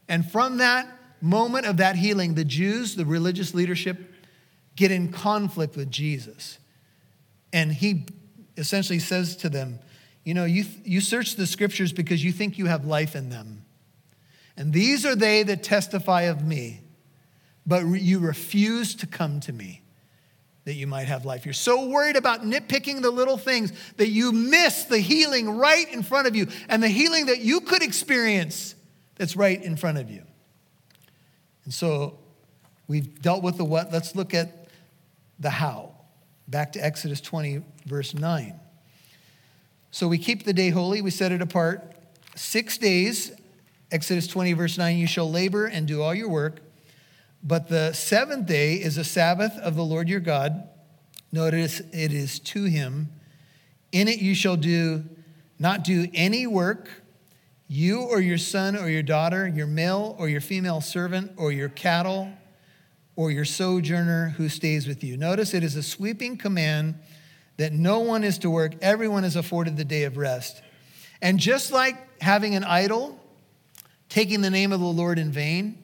[0.08, 0.86] And from that
[1.20, 3.98] moment of that healing, the Jews, the religious leadership,
[4.76, 6.58] get in conflict with Jesus.
[7.52, 8.06] And he
[8.60, 9.80] essentially says to them,
[10.22, 13.64] You know, you, you search the scriptures because you think you have life in them.
[14.56, 16.82] And these are they that testify of me,
[17.66, 19.82] but you refuse to come to me
[20.64, 21.46] that you might have life.
[21.46, 26.02] You're so worried about nitpicking the little things that you miss the healing right in
[26.02, 28.74] front of you and the healing that you could experience
[29.16, 30.22] that's right in front of you.
[31.64, 32.18] And so
[32.86, 33.92] we've dealt with the what.
[33.92, 34.68] Let's look at
[35.38, 35.94] the how.
[36.48, 38.58] Back to Exodus 20, verse 9.
[39.90, 41.94] So we keep the day holy, we set it apart.
[42.36, 43.32] Six days,
[43.90, 46.60] Exodus 20, verse 9, you shall labor and do all your work.
[47.42, 50.68] But the seventh day is a Sabbath of the Lord your God.
[51.32, 53.08] Notice it is to him.
[53.92, 55.04] In it you shall do
[55.58, 56.88] not do any work,
[57.66, 61.68] you or your son or your daughter, your male or your female servant, or your
[61.68, 62.30] cattle,
[63.16, 65.16] or your sojourner who stays with you.
[65.16, 66.94] Notice it is a sweeping command
[67.60, 70.62] that no one is to work, everyone is afforded the day of rest.
[71.20, 73.20] And just like having an idol,
[74.08, 75.82] taking the name of the Lord in vain,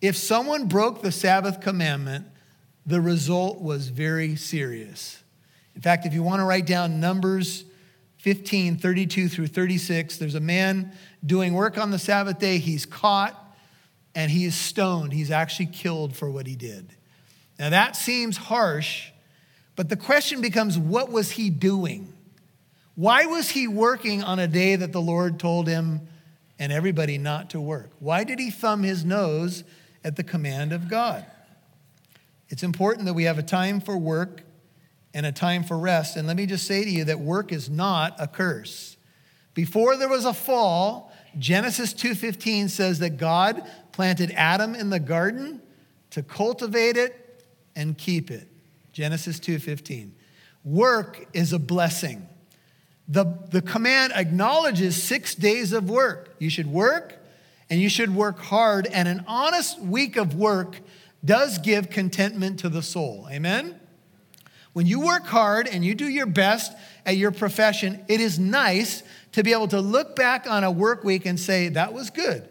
[0.00, 2.24] if someone broke the Sabbath commandment,
[2.86, 5.22] the result was very serious.
[5.76, 7.66] In fact, if you want to write down Numbers
[8.16, 10.94] 15, 32 through 36, there's a man
[11.26, 12.56] doing work on the Sabbath day.
[12.56, 13.38] He's caught
[14.14, 15.12] and he is stoned.
[15.12, 16.96] He's actually killed for what he did.
[17.58, 19.11] Now, that seems harsh,
[19.76, 22.12] but the question becomes what was he doing?
[22.94, 26.00] Why was he working on a day that the Lord told him
[26.58, 27.90] and everybody not to work?
[27.98, 29.64] Why did he thumb his nose
[30.04, 31.24] at the command of God?
[32.48, 34.42] It's important that we have a time for work
[35.14, 36.16] and a time for rest.
[36.16, 38.98] And let me just say to you that work is not a curse.
[39.54, 45.62] Before there was a fall, Genesis 2:15 says that God planted Adam in the garden
[46.10, 48.51] to cultivate it and keep it.
[48.92, 50.12] Genesis 2:15.
[50.64, 52.28] Work is a blessing.
[53.08, 56.34] The, the command acknowledges six days of work.
[56.38, 57.18] You should work
[57.68, 60.76] and you should work hard, and an honest week of work
[61.24, 63.26] does give contentment to the soul.
[63.30, 63.80] Amen?
[64.72, 66.72] When you work hard and you do your best
[67.06, 69.02] at your profession, it is nice
[69.32, 72.48] to be able to look back on a work week and say, that was good.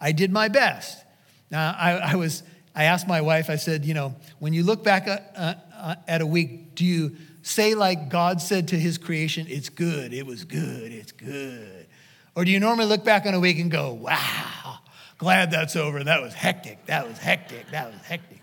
[0.00, 1.04] I did my best.
[1.50, 2.42] Now, I, I was,
[2.74, 5.94] I asked my wife, I said, you know, when you look back uh, uh, Uh,
[6.08, 10.26] at a week, do you say like God said to his creation, it's good, it
[10.26, 11.86] was good, it's good?
[12.34, 14.78] Or do you normally look back on a week and go, wow,
[15.18, 16.02] glad that's over.
[16.02, 18.40] That was hectic, that was hectic, that was hectic.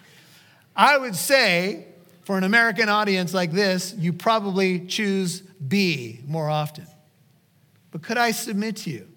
[0.76, 1.88] I would say,
[2.24, 6.88] for an American audience like this, you probably choose B more often.
[7.92, 9.08] But could I submit to you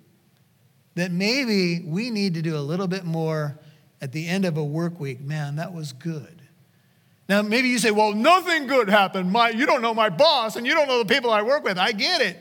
[0.97, 3.59] that maybe we need to do a little bit more
[4.01, 5.21] at the end of a work week?
[5.21, 6.36] Man, that was good.
[7.29, 9.33] Now, maybe you say, well, nothing good happened.
[9.33, 11.77] My, you don't know my boss and you don't know the people I work with.
[11.77, 12.39] I get it.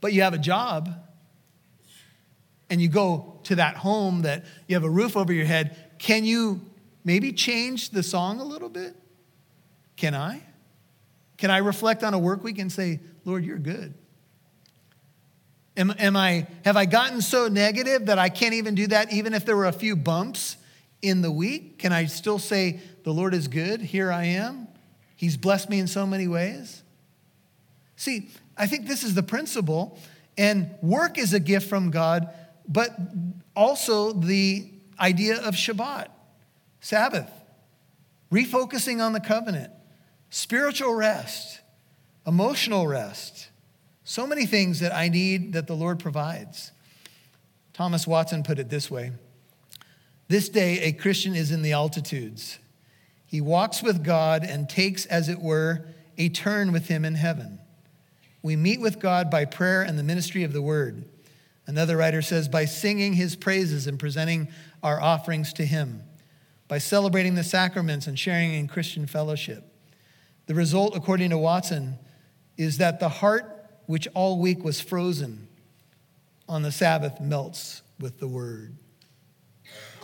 [0.00, 0.90] But you have a job
[2.70, 5.76] and you go to that home that you have a roof over your head.
[5.98, 6.60] Can you
[7.04, 8.94] maybe change the song a little bit?
[9.96, 10.42] Can I?
[11.38, 13.94] Can I reflect on a work week and say, Lord, you're good?
[15.76, 19.34] Am, am I, have I gotten so negative that I can't even do that, even
[19.34, 20.56] if there were a few bumps
[21.06, 21.78] in the week?
[21.78, 24.68] Can I still say, The Lord is good, here I am?
[25.16, 26.82] He's blessed me in so many ways.
[27.96, 29.98] See, I think this is the principle,
[30.36, 32.28] and work is a gift from God,
[32.68, 32.90] but
[33.54, 34.68] also the
[35.00, 36.08] idea of Shabbat,
[36.80, 37.30] Sabbath,
[38.30, 39.72] refocusing on the covenant,
[40.30, 41.60] spiritual rest,
[42.26, 43.48] emotional rest.
[44.04, 46.72] So many things that I need that the Lord provides.
[47.72, 49.12] Thomas Watson put it this way
[50.28, 52.58] This day, a Christian is in the altitudes.
[53.26, 55.86] He walks with God and takes, as it were,
[56.18, 57.58] a turn with Him in heaven.
[58.42, 61.04] We meet with God by prayer and the ministry of the word.
[61.66, 64.48] Another writer says, by singing his praises and presenting
[64.82, 66.04] our offerings to him,
[66.68, 69.64] by celebrating the sacraments and sharing in Christian fellowship.
[70.46, 71.98] The result, according to Watson,
[72.56, 75.48] is that the heart which all week was frozen
[76.48, 78.76] on the Sabbath melts with the word.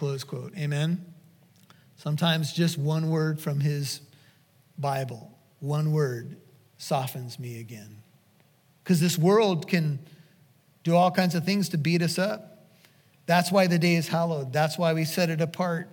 [0.03, 0.53] Close quote.
[0.59, 1.15] Amen.
[1.95, 4.01] Sometimes just one word from his
[4.77, 5.31] Bible,
[5.61, 6.39] one word
[6.77, 8.03] softens me again.
[8.83, 10.01] Because this world can
[10.83, 12.67] do all kinds of things to beat us up.
[13.27, 14.53] That's why the day is hallowed.
[14.53, 15.89] That's why we set it apart.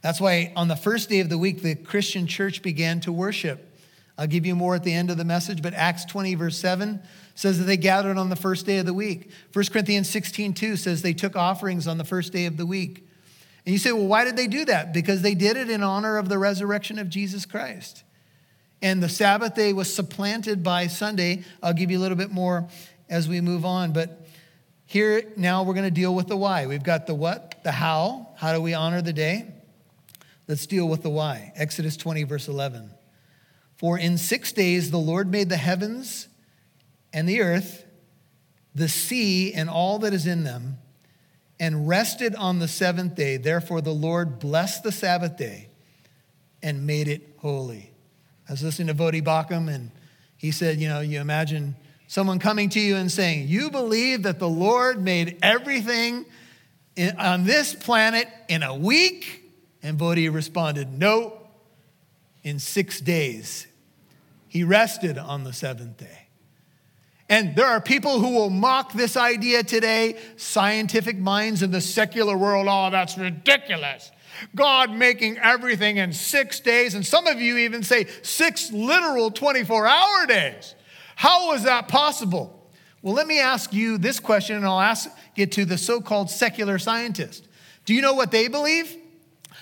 [0.00, 3.71] That's why on the first day of the week, the Christian church began to worship.
[4.18, 7.00] I'll give you more at the end of the message, but Acts 20, verse 7
[7.34, 9.30] says that they gathered on the first day of the week.
[9.52, 13.06] 1 Corinthians 16, 2 says they took offerings on the first day of the week.
[13.64, 14.92] And you say, well, why did they do that?
[14.92, 18.04] Because they did it in honor of the resurrection of Jesus Christ.
[18.82, 21.44] And the Sabbath day was supplanted by Sunday.
[21.62, 22.68] I'll give you a little bit more
[23.08, 23.92] as we move on.
[23.92, 24.26] But
[24.86, 26.66] here now we're going to deal with the why.
[26.66, 28.28] We've got the what, the how.
[28.36, 29.46] How do we honor the day?
[30.48, 31.52] Let's deal with the why.
[31.54, 32.90] Exodus 20, verse 11.
[33.82, 36.28] For in six days the Lord made the heavens
[37.12, 37.84] and the earth,
[38.76, 40.78] the sea and all that is in them
[41.58, 43.38] and rested on the seventh day.
[43.38, 45.68] Therefore, the Lord blessed the Sabbath day
[46.62, 47.90] and made it holy.
[48.48, 49.90] I was listening to Voddie Baucham, and
[50.36, 51.74] he said, You know, you imagine
[52.06, 56.24] someone coming to you and saying, You believe that the Lord made everything
[56.94, 59.42] in, on this planet in a week?
[59.82, 61.36] And Voddie responded, No,
[62.44, 63.66] in six days.
[64.52, 66.28] He rested on the seventh day.
[67.30, 72.36] And there are people who will mock this idea today, scientific minds in the secular
[72.36, 72.66] world.
[72.68, 74.12] Oh, that's ridiculous.
[74.54, 76.94] God making everything in six days.
[76.94, 80.74] And some of you even say six literal 24 hour days.
[81.16, 82.70] How is that possible?
[83.00, 86.28] Well, let me ask you this question, and I'll ask it to the so called
[86.28, 87.48] secular scientist.
[87.86, 88.94] Do you know what they believe?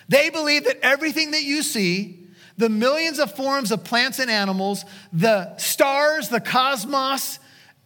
[0.09, 2.20] They believe that everything that you see,
[2.57, 7.39] the millions of forms of plants and animals, the stars, the cosmos,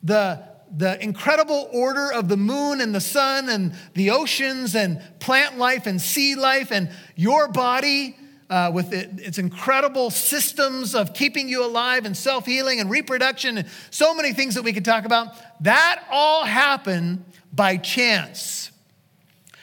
[0.02, 0.42] the,
[0.76, 5.86] the incredible order of the moon and the sun and the oceans and plant life
[5.86, 8.16] and sea life and your body
[8.50, 13.58] uh, with it, its incredible systems of keeping you alive and self healing and reproduction
[13.58, 15.34] and so many things that we could talk about.
[15.62, 18.70] That all happened by chance.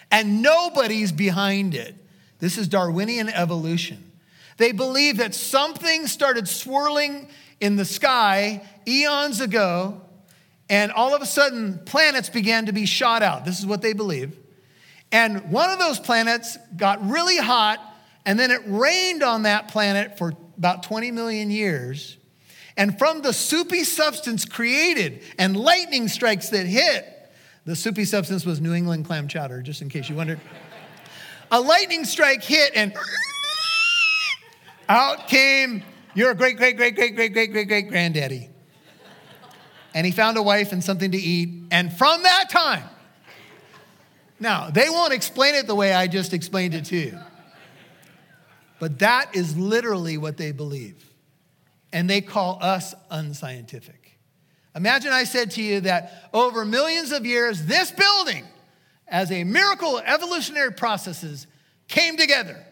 [0.09, 1.95] And nobody's behind it.
[2.39, 4.10] This is Darwinian evolution.
[4.61, 7.27] They believe that something started swirling
[7.59, 9.99] in the sky eons ago
[10.69, 13.43] and all of a sudden, planets began to be shot out.
[13.43, 14.37] This is what they believe.
[15.11, 17.79] And one of those planets got really hot,
[18.23, 22.17] and then it rained on that planet for about 20 million years.
[22.77, 27.05] And from the soupy substance created and lightning strikes that hit,
[27.65, 30.39] the soupy substance was New England clam chowder, just in case you wondered.
[31.49, 32.93] A lightning strike hit, and
[34.91, 35.83] out came
[36.13, 38.51] your great, great, great, great, great, great, great, great granddaddy
[39.93, 41.49] and he found a wife and something to eat.
[41.71, 42.83] And from that time,
[44.39, 47.19] now they won't explain it the way I just explained it to you,
[48.79, 51.05] but that is literally what they believe.
[51.93, 54.17] And they call us unscientific.
[54.75, 58.45] Imagine I said to you that over millions of years, this building,
[59.09, 61.47] as a miracle of evolutionary processes,
[61.89, 62.65] came together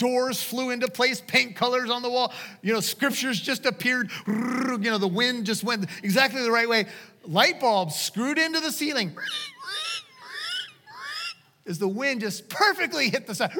[0.00, 2.32] Doors flew into place, paint colors on the wall.
[2.62, 4.10] You know, scriptures just appeared.
[4.26, 6.86] You know, the wind just went exactly the right way.
[7.26, 9.14] Light bulbs screwed into the ceiling.
[11.66, 13.52] As the wind just perfectly hit the side.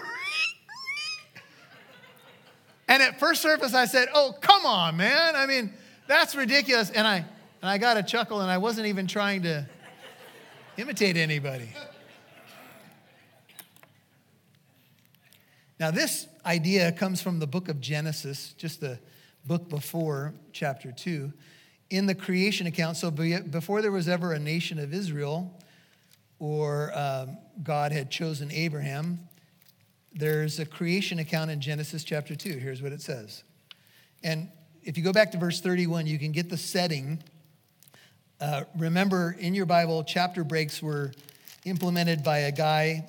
[2.89, 5.37] And at first surface, I said, Oh, come on, man.
[5.37, 5.75] I mean,
[6.07, 6.89] that's ridiculous.
[6.89, 9.67] And I, and I got a chuckle, and I wasn't even trying to
[10.79, 11.69] imitate anybody.
[15.81, 18.99] Now, this idea comes from the book of Genesis, just the
[19.47, 21.33] book before chapter 2.
[21.89, 25.59] In the creation account, so before there was ever a nation of Israel
[26.39, 29.21] or um, God had chosen Abraham,
[30.13, 32.59] there's a creation account in Genesis chapter 2.
[32.59, 33.43] Here's what it says.
[34.23, 34.51] And
[34.83, 37.23] if you go back to verse 31, you can get the setting.
[38.39, 41.13] Uh, remember, in your Bible, chapter breaks were
[41.65, 43.09] implemented by a guy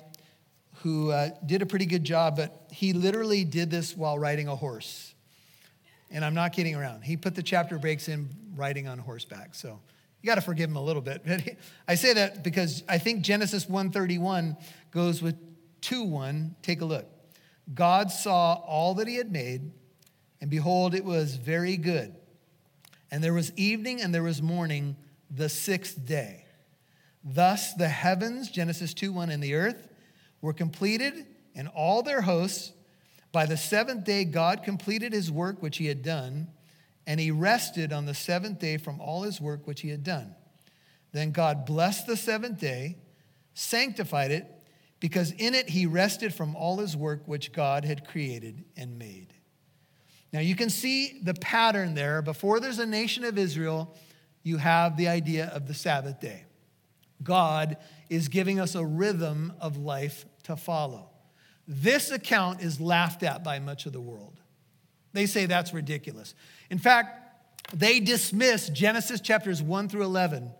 [0.82, 4.56] who uh, did a pretty good job, but he literally did this while riding a
[4.56, 5.14] horse.
[6.10, 7.02] And I'm not kidding around.
[7.02, 9.54] He put the chapter breaks in riding on horseback.
[9.54, 9.80] So
[10.20, 11.22] you got to forgive him a little bit.
[11.24, 11.56] But
[11.88, 14.56] I say that because I think Genesis 131
[14.90, 15.36] goes with
[15.82, 16.54] 2:1.
[16.62, 17.06] Take a look.
[17.72, 19.70] God saw all that he had made,
[20.40, 22.14] and behold, it was very good.
[23.10, 24.96] And there was evening and there was morning
[25.30, 26.46] the sixth day.
[27.22, 29.88] Thus the heavens, Genesis 2 1, and the earth
[30.42, 31.24] were completed,
[31.54, 32.72] and all their hosts.
[33.32, 36.48] By the seventh day, God completed his work which he had done,
[37.06, 40.34] and he rested on the seventh day from all his work which he had done.
[41.12, 42.98] Then God blessed the seventh day,
[43.54, 44.46] sanctified it,
[45.00, 49.34] because in it he rested from all his work which God had created and made.
[50.32, 52.22] Now you can see the pattern there.
[52.22, 53.94] Before there's a nation of Israel,
[54.42, 56.44] you have the idea of the Sabbath day.
[57.22, 57.76] God
[58.08, 61.10] is giving us a rhythm of life to follow.
[61.68, 64.40] This account is laughed at by much of the world.
[65.12, 66.34] They say that's ridiculous.
[66.70, 67.18] In fact,
[67.74, 70.50] they dismiss Genesis chapters 1 through 11,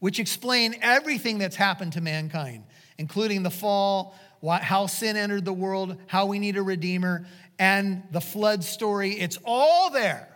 [0.00, 2.64] which explain everything that's happened to mankind,
[2.98, 4.14] including the fall,
[4.44, 7.26] how sin entered the world, how we need a redeemer,
[7.58, 9.12] and the flood story.
[9.12, 10.28] It's all there.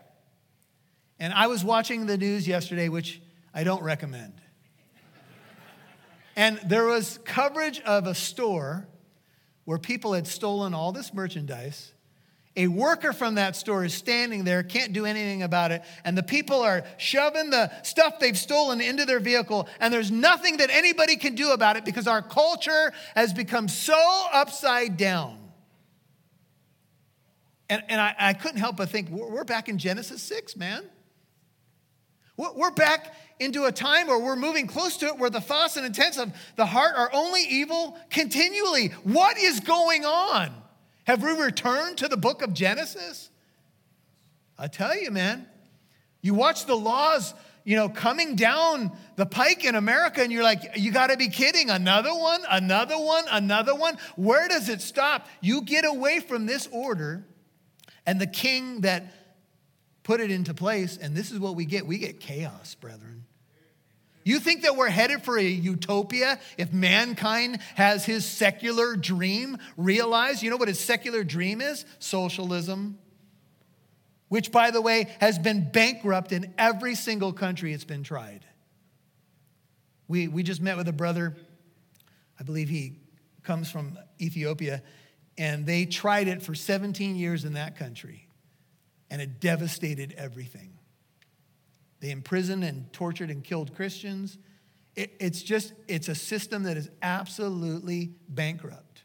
[1.18, 3.20] And I was watching the news yesterday, which
[3.52, 4.34] I don't recommend.
[6.36, 8.86] And there was coverage of a store
[9.64, 11.92] where people had stolen all this merchandise.
[12.58, 16.22] A worker from that store is standing there, can't do anything about it, and the
[16.22, 21.16] people are shoving the stuff they've stolen into their vehicle, and there's nothing that anybody
[21.16, 25.38] can do about it because our culture has become so upside down.
[27.68, 30.82] And, and I, I couldn't help but think, we're back in Genesis 6, man.
[32.36, 35.84] We're back into a time where we're moving close to it where the thoughts and
[35.84, 38.88] intents of the heart are only evil continually.
[39.04, 40.54] What is going on?
[41.04, 43.30] Have we returned to the book of Genesis?
[44.58, 45.46] I tell you, man,
[46.22, 47.34] you watch the laws,
[47.64, 51.28] you know, coming down the pike in America, and you're like, you got to be
[51.28, 51.70] kidding.
[51.70, 53.98] Another one, another one, another one.
[54.16, 55.26] Where does it stop?
[55.40, 57.26] You get away from this order,
[58.06, 59.12] and the king that
[60.02, 63.15] put it into place, and this is what we get we get chaos, brethren.
[64.26, 70.42] You think that we're headed for a utopia if mankind has his secular dream realized?
[70.42, 71.84] You know what his secular dream is?
[72.00, 72.98] Socialism.
[74.26, 78.44] Which, by the way, has been bankrupt in every single country it's been tried.
[80.08, 81.36] We, we just met with a brother,
[82.40, 82.98] I believe he
[83.44, 84.82] comes from Ethiopia,
[85.38, 88.26] and they tried it for 17 years in that country
[89.08, 90.75] and it devastated everything.
[92.00, 94.38] They imprisoned and tortured and killed Christians.
[94.94, 99.04] It, it's just, it's a system that is absolutely bankrupt.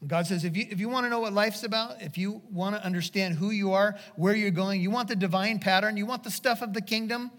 [0.00, 2.42] And God says, if you, if you want to know what life's about, if you
[2.50, 6.06] want to understand who you are, where you're going, you want the divine pattern, you
[6.06, 7.30] want the stuff of the kingdom,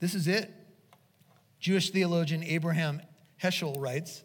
[0.00, 0.50] this is it.
[1.60, 3.02] Jewish theologian Abraham
[3.42, 4.22] Heschel writes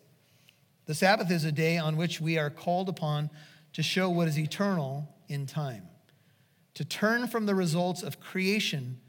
[0.86, 3.30] The Sabbath is a day on which we are called upon
[3.74, 5.88] to show what is eternal in time
[6.76, 9.00] to turn from the results of creation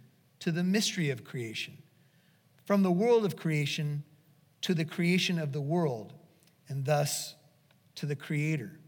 [0.45, 1.73] to the mystery of creation,
[2.67, 4.05] from the world of creation
[4.61, 6.13] to the creation of the world,
[6.69, 7.35] and thus
[7.95, 8.79] to the Creator.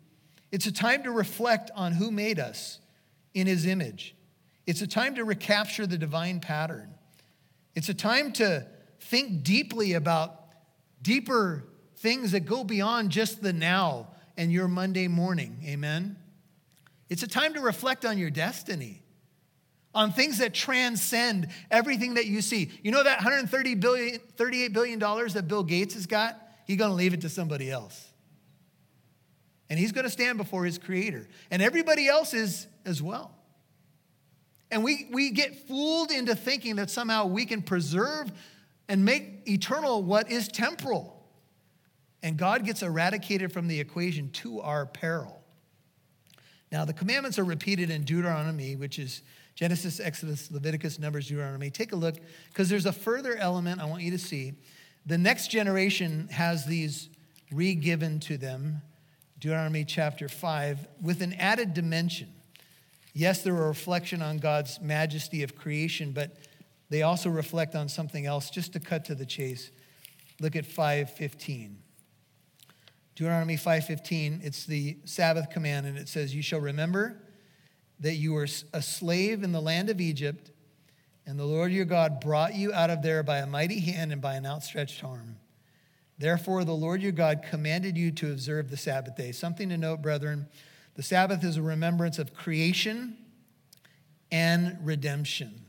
[0.53, 2.81] It's a time to reflect on who made us
[3.33, 4.15] in His image.
[4.67, 6.93] It's a time to recapture the divine pattern.
[7.75, 8.67] It's a time to
[9.01, 10.39] think deeply about
[11.01, 11.65] deeper
[11.97, 15.63] things that go beyond just the now and your Monday morning.
[15.65, 16.19] Amen.
[17.09, 19.01] It's a time to reflect on your destiny,
[19.97, 22.71] on things that transcend everything that you see.
[22.83, 26.39] You know that 130 billion, $38 billion that Bill Gates has got?
[26.67, 28.13] He's going to leave it to somebody else.
[29.71, 31.27] And he's going to stand before his creator.
[31.51, 33.35] And everybody else is as well.
[34.71, 38.31] And we, we get fooled into thinking that somehow we can preserve
[38.91, 41.27] and make eternal what is temporal.
[42.23, 45.43] And God gets eradicated from the equation to our peril.
[46.71, 49.23] Now, the commandments are repeated in Deuteronomy, which is
[49.57, 51.71] Genesis, Exodus, Leviticus, Numbers, Deuteronomy.
[51.71, 52.17] Take a look,
[52.49, 54.53] because there's a further element I want you to see.
[55.07, 57.09] The next generation has these
[57.51, 58.83] re given to them,
[59.41, 62.29] Deuteronomy chapter 5, with an added dimension.
[63.15, 66.37] Yes, they're a reflection on God's majesty of creation, but
[66.91, 68.51] they also reflect on something else.
[68.51, 69.71] Just to cut to the chase,
[70.39, 71.79] look at 515.
[73.15, 77.23] Deuteronomy 5:15, it's the Sabbath command and it says you shall remember
[78.01, 80.51] that you were a slave in the land of Egypt
[81.27, 84.23] and the Lord your God brought you out of there by a mighty hand and
[84.23, 85.37] by an outstretched arm.
[86.19, 89.33] Therefore the Lord your God commanded you to observe the Sabbath day.
[89.33, 90.47] Something to note, brethren,
[90.95, 93.17] the Sabbath is a remembrance of creation
[94.31, 95.67] and redemption.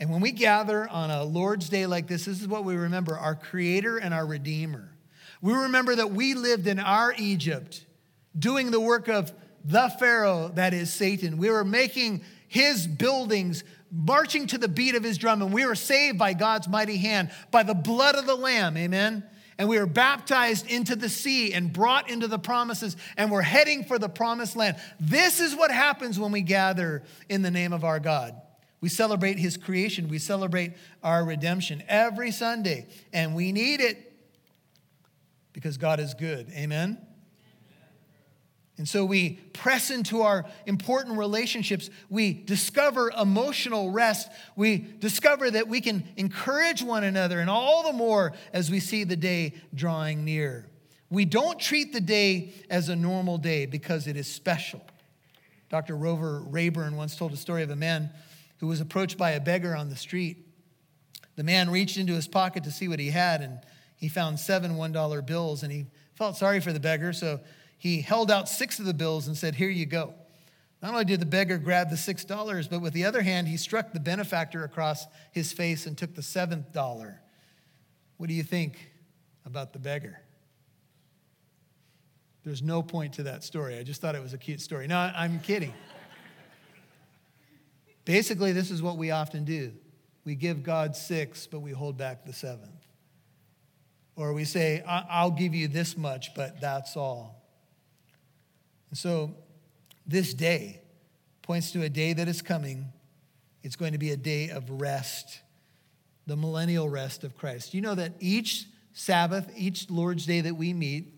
[0.00, 3.16] And when we gather on a Lord's day like this, this is what we remember
[3.16, 4.90] our creator and our redeemer.
[5.42, 7.84] We remember that we lived in our Egypt
[8.38, 9.32] doing the work of
[9.66, 11.38] the Pharaoh, that is Satan.
[11.38, 15.74] We were making his buildings marching to the beat of his drum, and we were
[15.74, 19.24] saved by God's mighty hand, by the blood of the Lamb, amen?
[19.58, 23.84] And we were baptized into the sea and brought into the promises, and we're heading
[23.84, 24.76] for the promised land.
[25.00, 28.40] This is what happens when we gather in the name of our God.
[28.80, 34.12] We celebrate his creation, we celebrate our redemption every Sunday, and we need it
[35.52, 36.98] because God is good, amen?
[38.78, 41.88] And so we press into our important relationships.
[42.10, 44.28] We discover emotional rest.
[44.54, 49.04] We discover that we can encourage one another, and all the more as we see
[49.04, 50.66] the day drawing near.
[51.08, 54.82] We don't treat the day as a normal day because it is special.
[55.70, 55.96] Dr.
[55.96, 58.10] Robert Rayburn once told a story of a man
[58.58, 60.46] who was approached by a beggar on the street.
[61.36, 63.60] The man reached into his pocket to see what he had, and
[63.96, 67.40] he found seven $1 bills, and he felt sorry for the beggar, so
[67.78, 70.14] he held out six of the bills and said, Here you go.
[70.82, 73.56] Not only did the beggar grab the six dollars, but with the other hand, he
[73.56, 77.20] struck the benefactor across his face and took the seventh dollar.
[78.18, 78.90] What do you think
[79.44, 80.20] about the beggar?
[82.44, 83.76] There's no point to that story.
[83.76, 84.86] I just thought it was a cute story.
[84.86, 85.74] No, I'm kidding.
[88.04, 89.72] Basically, this is what we often do
[90.24, 92.84] we give God six, but we hold back the seventh.
[94.16, 97.35] Or we say, I'll give you this much, but that's all.
[98.90, 99.34] And so
[100.06, 100.80] this day
[101.42, 102.92] points to a day that is coming.
[103.62, 105.40] It's going to be a day of rest,
[106.26, 107.74] the millennial rest of Christ.
[107.74, 111.12] You know that each Sabbath, each Lord's Day that we meet,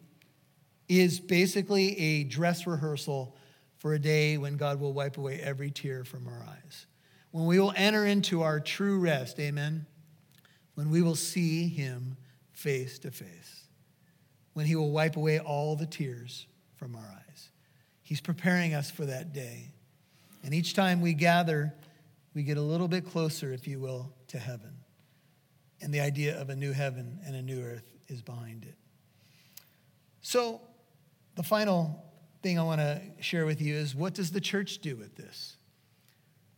[0.89, 3.37] is basically a dress rehearsal
[3.77, 6.87] for a day when God will wipe away every tear from our eyes.
[7.31, 9.87] When we will enter into our true rest, amen?
[10.75, 12.16] When we will see Him
[12.53, 13.64] face to face.
[14.55, 16.47] When He will wipe away all the tears
[16.77, 17.28] from our eyes.
[18.09, 19.70] He's preparing us for that day.
[20.42, 21.74] And each time we gather,
[22.32, 24.78] we get a little bit closer, if you will, to heaven.
[25.82, 28.76] And the idea of a new heaven and a new earth is behind it.
[30.22, 30.62] So,
[31.34, 32.02] the final
[32.42, 35.59] thing I want to share with you is what does the church do with this?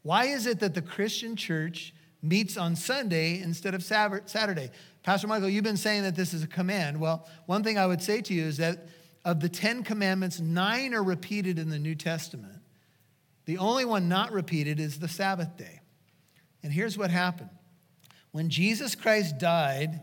[0.02, 1.92] Why is it that the Christian church
[2.22, 4.70] meets on Sunday instead of Saturday?
[5.02, 7.00] Pastor Michael, you've been saying that this is a command.
[7.00, 8.86] Well, one thing I would say to you is that
[9.24, 12.60] of the Ten Commandments, nine are repeated in the New Testament.
[13.44, 15.80] The only one not repeated is the Sabbath day.
[16.62, 17.50] And here's what happened
[18.32, 20.02] when Jesus Christ died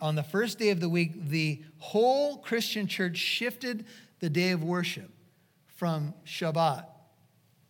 [0.00, 3.86] on the first day of the week, the whole Christian church shifted
[4.20, 5.10] the day of worship
[5.66, 6.86] from Shabbat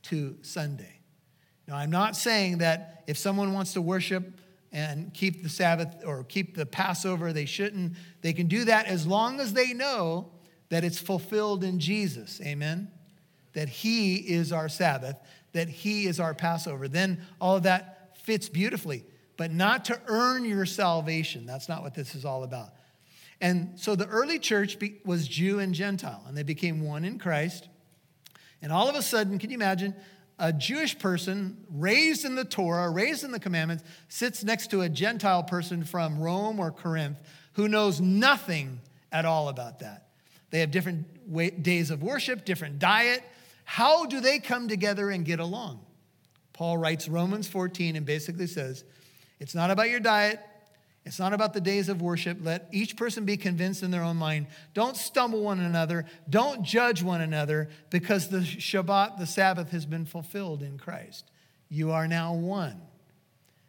[0.04, 1.00] to Sunday.
[1.66, 4.40] Now, I'm not saying that if someone wants to worship
[4.72, 7.94] and keep the Sabbath or keep the Passover, they shouldn't.
[8.22, 10.30] They can do that as long as they know
[10.68, 12.40] that it's fulfilled in Jesus.
[12.42, 12.90] Amen?
[13.52, 15.18] That He is our Sabbath,
[15.52, 16.88] that He is our Passover.
[16.88, 19.04] Then all of that fits beautifully,
[19.36, 21.46] but not to earn your salvation.
[21.46, 22.70] That's not what this is all about.
[23.40, 27.68] And so the early church was Jew and Gentile, and they became one in Christ.
[28.62, 29.94] And all of a sudden, can you imagine?
[30.38, 34.88] A Jewish person raised in the Torah, raised in the commandments, sits next to a
[34.88, 37.18] Gentile person from Rome or Corinth
[37.54, 40.05] who knows nothing at all about that.
[40.50, 43.22] They have different way, days of worship, different diet.
[43.64, 45.80] How do they come together and get along?
[46.52, 48.84] Paul writes Romans 14 and basically says,
[49.40, 50.40] It's not about your diet.
[51.04, 52.38] It's not about the days of worship.
[52.42, 54.48] Let each person be convinced in their own mind.
[54.74, 56.04] Don't stumble one another.
[56.28, 61.30] Don't judge one another because the Shabbat, the Sabbath, has been fulfilled in Christ.
[61.68, 62.80] You are now one.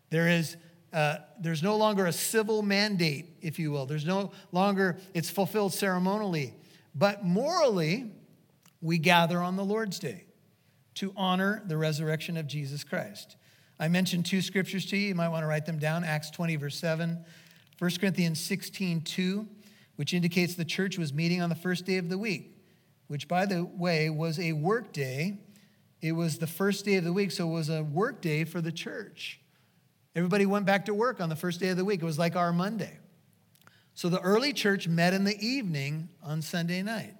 [0.09, 0.57] There is
[0.93, 3.85] uh, there's no longer a civil mandate, if you will.
[3.85, 6.53] There's no longer, it's fulfilled ceremonially.
[6.97, 8.11] But morally,
[8.81, 10.23] we gather on the Lord's Day
[10.95, 13.35] to honor the resurrection of Jesus Christ.
[13.79, 15.09] I mentioned two scriptures to you.
[15.09, 17.23] You might want to write them down Acts 20, verse 7,
[17.77, 19.47] 1 Corinthians 16, 2,
[19.97, 22.57] which indicates the church was meeting on the first day of the week,
[23.05, 25.37] which, by the way, was a work day.
[26.01, 28.59] It was the first day of the week, so it was a work day for
[28.59, 29.39] the church.
[30.15, 32.01] Everybody went back to work on the first day of the week.
[32.01, 32.97] It was like our Monday.
[33.97, 37.15] So the early church met in the evening on Sunday night.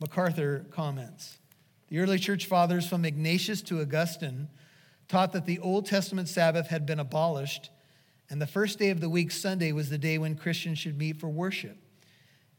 [0.00, 1.40] MacArthur comments
[1.88, 4.48] The early church fathers, from Ignatius to Augustine,
[5.08, 7.68] taught that the Old Testament Sabbath had been abolished,
[8.30, 11.20] and the first day of the week, Sunday, was the day when Christians should meet
[11.20, 11.76] for worship.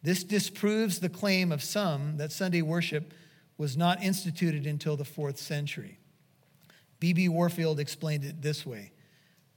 [0.03, 3.11] This disproves the claim of some that Sunday worship
[3.57, 5.97] was not instituted until the fourth century.
[6.99, 7.27] B.B.
[7.27, 8.91] Warfield explained it this way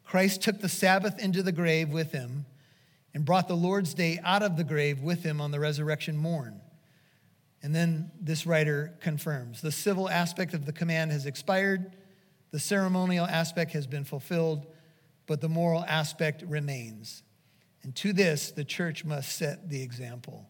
[0.06, 2.46] Christ took the Sabbath into the grave with him
[3.14, 6.60] and brought the Lord's day out of the grave with him on the resurrection morn.
[7.62, 11.94] And then this writer confirms the civil aspect of the command has expired,
[12.50, 14.66] The ceremonial aspect has been fulfilled,
[15.26, 17.22] but the moral aspect remains.
[17.82, 20.48] And to this, the church must set the example.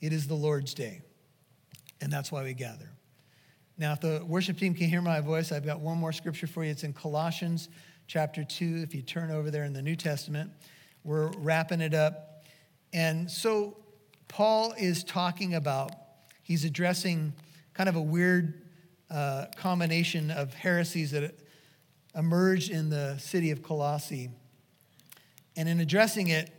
[0.00, 1.02] It is the Lord's day,
[2.00, 2.90] and that's why we gather.
[3.78, 6.64] Now, if the worship team can hear my voice, I've got one more scripture for
[6.64, 6.70] you.
[6.70, 7.68] It's in Colossians
[8.06, 8.80] chapter 2.
[8.82, 10.50] If you turn over there in the New Testament,
[11.06, 12.42] we're wrapping it up.
[12.92, 13.76] And so,
[14.26, 15.92] Paul is talking about,
[16.42, 17.32] he's addressing
[17.74, 18.62] kind of a weird
[19.08, 21.38] uh, combination of heresies that
[22.16, 24.30] emerged in the city of Colossae.
[25.56, 26.50] And in addressing it,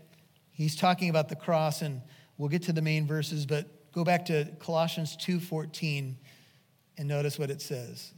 [0.51, 2.01] he's talking about the cross, and
[2.37, 6.15] we'll get to the main verses, but go back to Colossians 2:14
[6.97, 8.13] and notice what it says.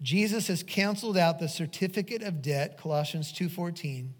[0.00, 4.14] Jesus has canceled out the certificate of debt, Colossians 2:14,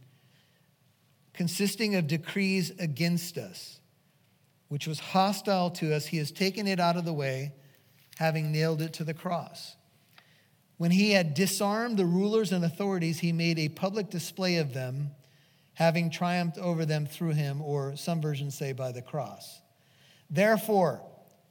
[1.36, 3.80] consisting of decrees against us,
[4.68, 6.06] which was hostile to us.
[6.06, 7.52] He has taken it out of the way
[8.16, 9.76] having nailed it to the cross.
[10.78, 15.10] When he had disarmed the rulers and authorities, he made a public display of them,
[15.74, 19.60] having triumphed over them through him, or some versions say by the cross.
[20.28, 21.02] Therefore,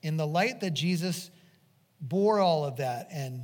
[0.01, 1.31] in the light that Jesus
[2.01, 3.43] bore all of that and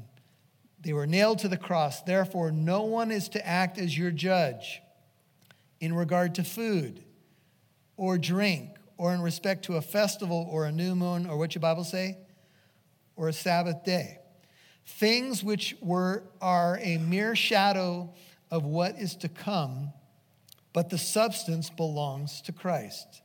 [0.79, 4.81] they were nailed to the cross, therefore, no one is to act as your judge
[5.81, 7.03] in regard to food
[7.97, 11.61] or drink or in respect to a festival or a new moon or what your
[11.61, 12.17] Bible say?
[13.21, 14.17] or a Sabbath day.
[14.85, 18.13] Things which were, are a mere shadow
[18.49, 19.93] of what is to come,
[20.73, 23.21] but the substance belongs to Christ.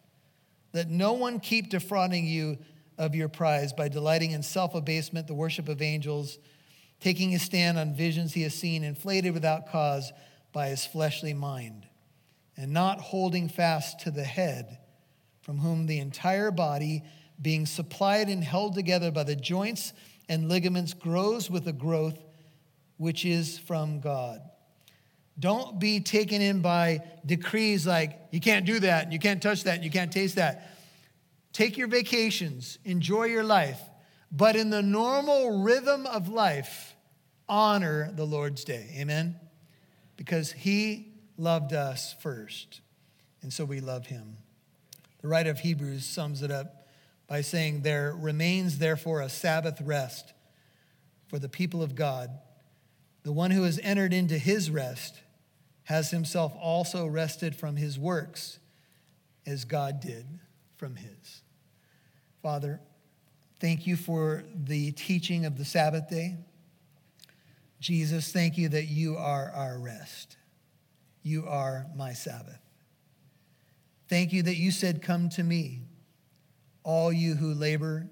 [0.74, 2.58] Let no one keep defrauding you
[2.98, 6.38] of your prize by delighting in self abasement, the worship of angels,
[7.00, 10.12] taking a stand on visions he has seen, inflated without cause
[10.52, 11.86] by his fleshly mind,
[12.56, 14.78] and not holding fast to the head,
[15.40, 17.02] from whom the entire body
[17.40, 19.92] being supplied and held together by the joints
[20.28, 22.18] and ligaments, grows with a growth
[22.96, 24.40] which is from God.
[25.38, 29.64] Don't be taken in by decrees like you can't do that, and you can't touch
[29.64, 30.70] that, and you can't taste that.
[31.52, 33.80] Take your vacations, enjoy your life,
[34.32, 36.96] but in the normal rhythm of life,
[37.48, 38.94] honor the Lord's day.
[38.98, 39.36] Amen?
[40.16, 42.80] Because He loved us first,
[43.42, 44.38] and so we love Him.
[45.22, 46.86] The writer of Hebrews sums it up
[47.26, 50.32] by saying, There remains therefore a Sabbath rest
[51.26, 52.30] for the people of God.
[53.22, 55.20] The one who has entered into his rest
[55.84, 58.58] has himself also rested from his works
[59.44, 60.26] as God did
[60.76, 61.42] from his.
[62.42, 62.80] Father,
[63.60, 66.36] thank you for the teaching of the Sabbath day.
[67.80, 70.35] Jesus, thank you that you are our rest.
[71.26, 72.60] You are my Sabbath.
[74.08, 75.80] Thank you that you said, Come to me
[76.84, 78.06] all you who labor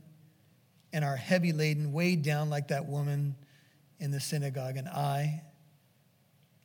[0.92, 3.36] and are heavy laden, weighed down like that woman
[4.00, 5.42] in the synagogue, and I,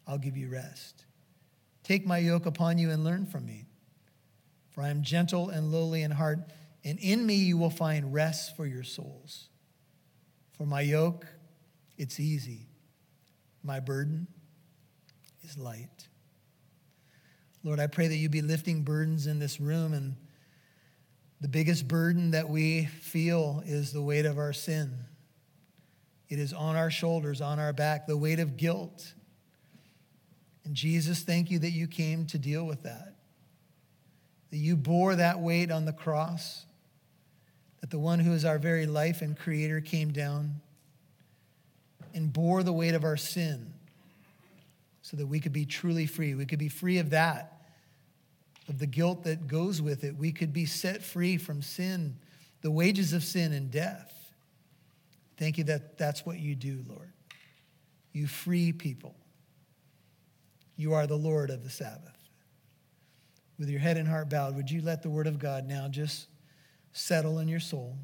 [0.07, 1.05] I'll give you rest.
[1.83, 3.67] Take my yoke upon you and learn from me,
[4.71, 6.39] for I am gentle and lowly in heart,
[6.83, 9.49] and in me you will find rest for your souls.
[10.57, 11.27] For my yoke,
[11.95, 12.69] it's easy,
[13.61, 14.25] my burden
[15.43, 16.07] is light.
[17.63, 20.15] Lord, I pray that you be lifting burdens in this room and
[21.41, 24.93] the biggest burden that we feel is the weight of our sin.
[26.29, 29.13] It is on our shoulders, on our back, the weight of guilt.
[30.63, 33.15] And Jesus, thank you that you came to deal with that.
[34.51, 36.65] That you bore that weight on the cross.
[37.81, 40.61] That the one who is our very life and creator came down
[42.13, 43.73] and bore the weight of our sin
[45.09, 46.35] so that we could be truly free.
[46.35, 47.59] We could be free of that
[48.67, 50.15] of the guilt that goes with it.
[50.15, 52.17] We could be set free from sin,
[52.61, 54.13] the wages of sin and death.
[55.37, 57.11] Thank you that that's what you do, Lord.
[58.13, 59.15] You free people.
[60.75, 62.15] You are the Lord of the Sabbath.
[63.57, 66.27] With your head and heart bowed, would you let the word of God now just
[66.93, 67.97] settle in your soul?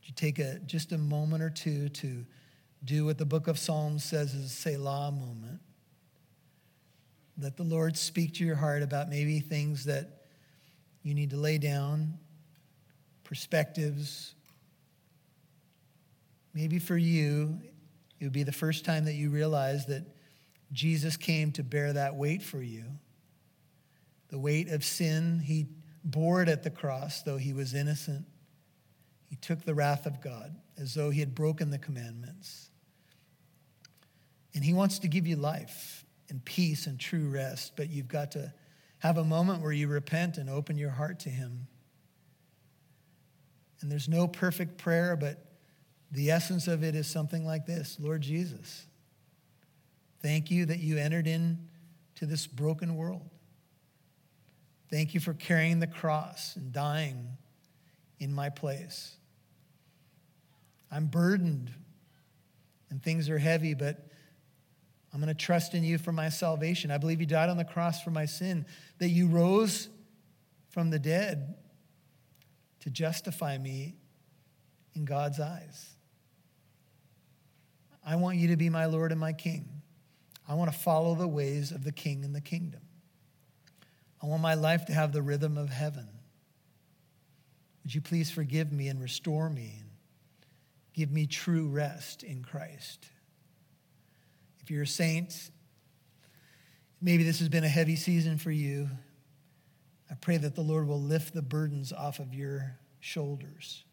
[0.00, 2.24] Would you take a, just a moment or two to
[2.84, 5.60] do what the book of Psalms says is a Selah moment?
[7.40, 10.24] Let the Lord speak to your heart about maybe things that
[11.02, 12.18] you need to lay down,
[13.24, 14.34] perspectives.
[16.52, 17.60] Maybe for you,
[18.18, 20.04] it would be the first time that you realize that
[20.72, 22.84] Jesus came to bear that weight for you.
[24.30, 25.66] The weight of sin, he
[26.04, 28.26] bore it at the cross, though he was innocent.
[29.28, 32.70] He took the wrath of God as though he had broken the commandments.
[34.54, 38.32] And he wants to give you life and peace and true rest, but you've got
[38.32, 38.52] to
[38.98, 41.68] have a moment where you repent and open your heart to Him.
[43.80, 45.44] And there's no perfect prayer, but
[46.10, 48.86] The essence of it is something like this Lord Jesus,
[50.22, 51.58] thank you that you entered into
[52.22, 53.28] this broken world.
[54.90, 57.36] Thank you for carrying the cross and dying
[58.18, 59.17] in my place.
[60.90, 61.72] I'm burdened
[62.90, 64.08] and things are heavy, but
[65.12, 66.90] I'm going to trust in you for my salvation.
[66.90, 68.66] I believe you died on the cross for my sin,
[68.98, 69.88] that you rose
[70.68, 71.56] from the dead
[72.80, 73.96] to justify me
[74.94, 75.94] in God's eyes.
[78.04, 79.68] I want you to be my Lord and my King.
[80.48, 82.80] I want to follow the ways of the King and the kingdom.
[84.22, 86.08] I want my life to have the rhythm of heaven.
[87.84, 89.82] Would you please forgive me and restore me
[90.98, 93.06] give me true rest in Christ?
[94.58, 95.32] If you're a saint,
[97.00, 98.90] maybe this has been a heavy season for you.
[100.10, 103.84] I pray that the Lord will lift the burdens off of your shoulders.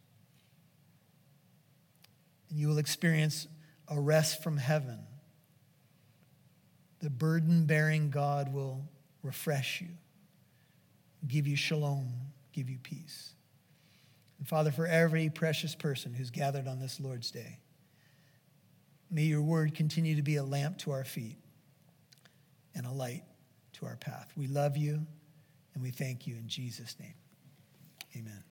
[2.49, 3.47] And you will experience
[3.87, 4.97] a rest from heaven.
[7.01, 8.83] The burden bearing God will
[9.21, 9.89] refresh you,
[11.27, 12.11] give you shalom,
[12.51, 13.34] give you peace.
[14.45, 17.57] And Father, for every precious person who's gathered on this Lord's Day,
[19.09, 21.37] may your word continue to be a lamp to our feet
[22.75, 23.23] and a light
[23.73, 24.31] to our path.
[24.37, 25.03] We love you
[25.73, 27.15] and we thank you in Jesus' name.
[28.15, 28.43] Amen.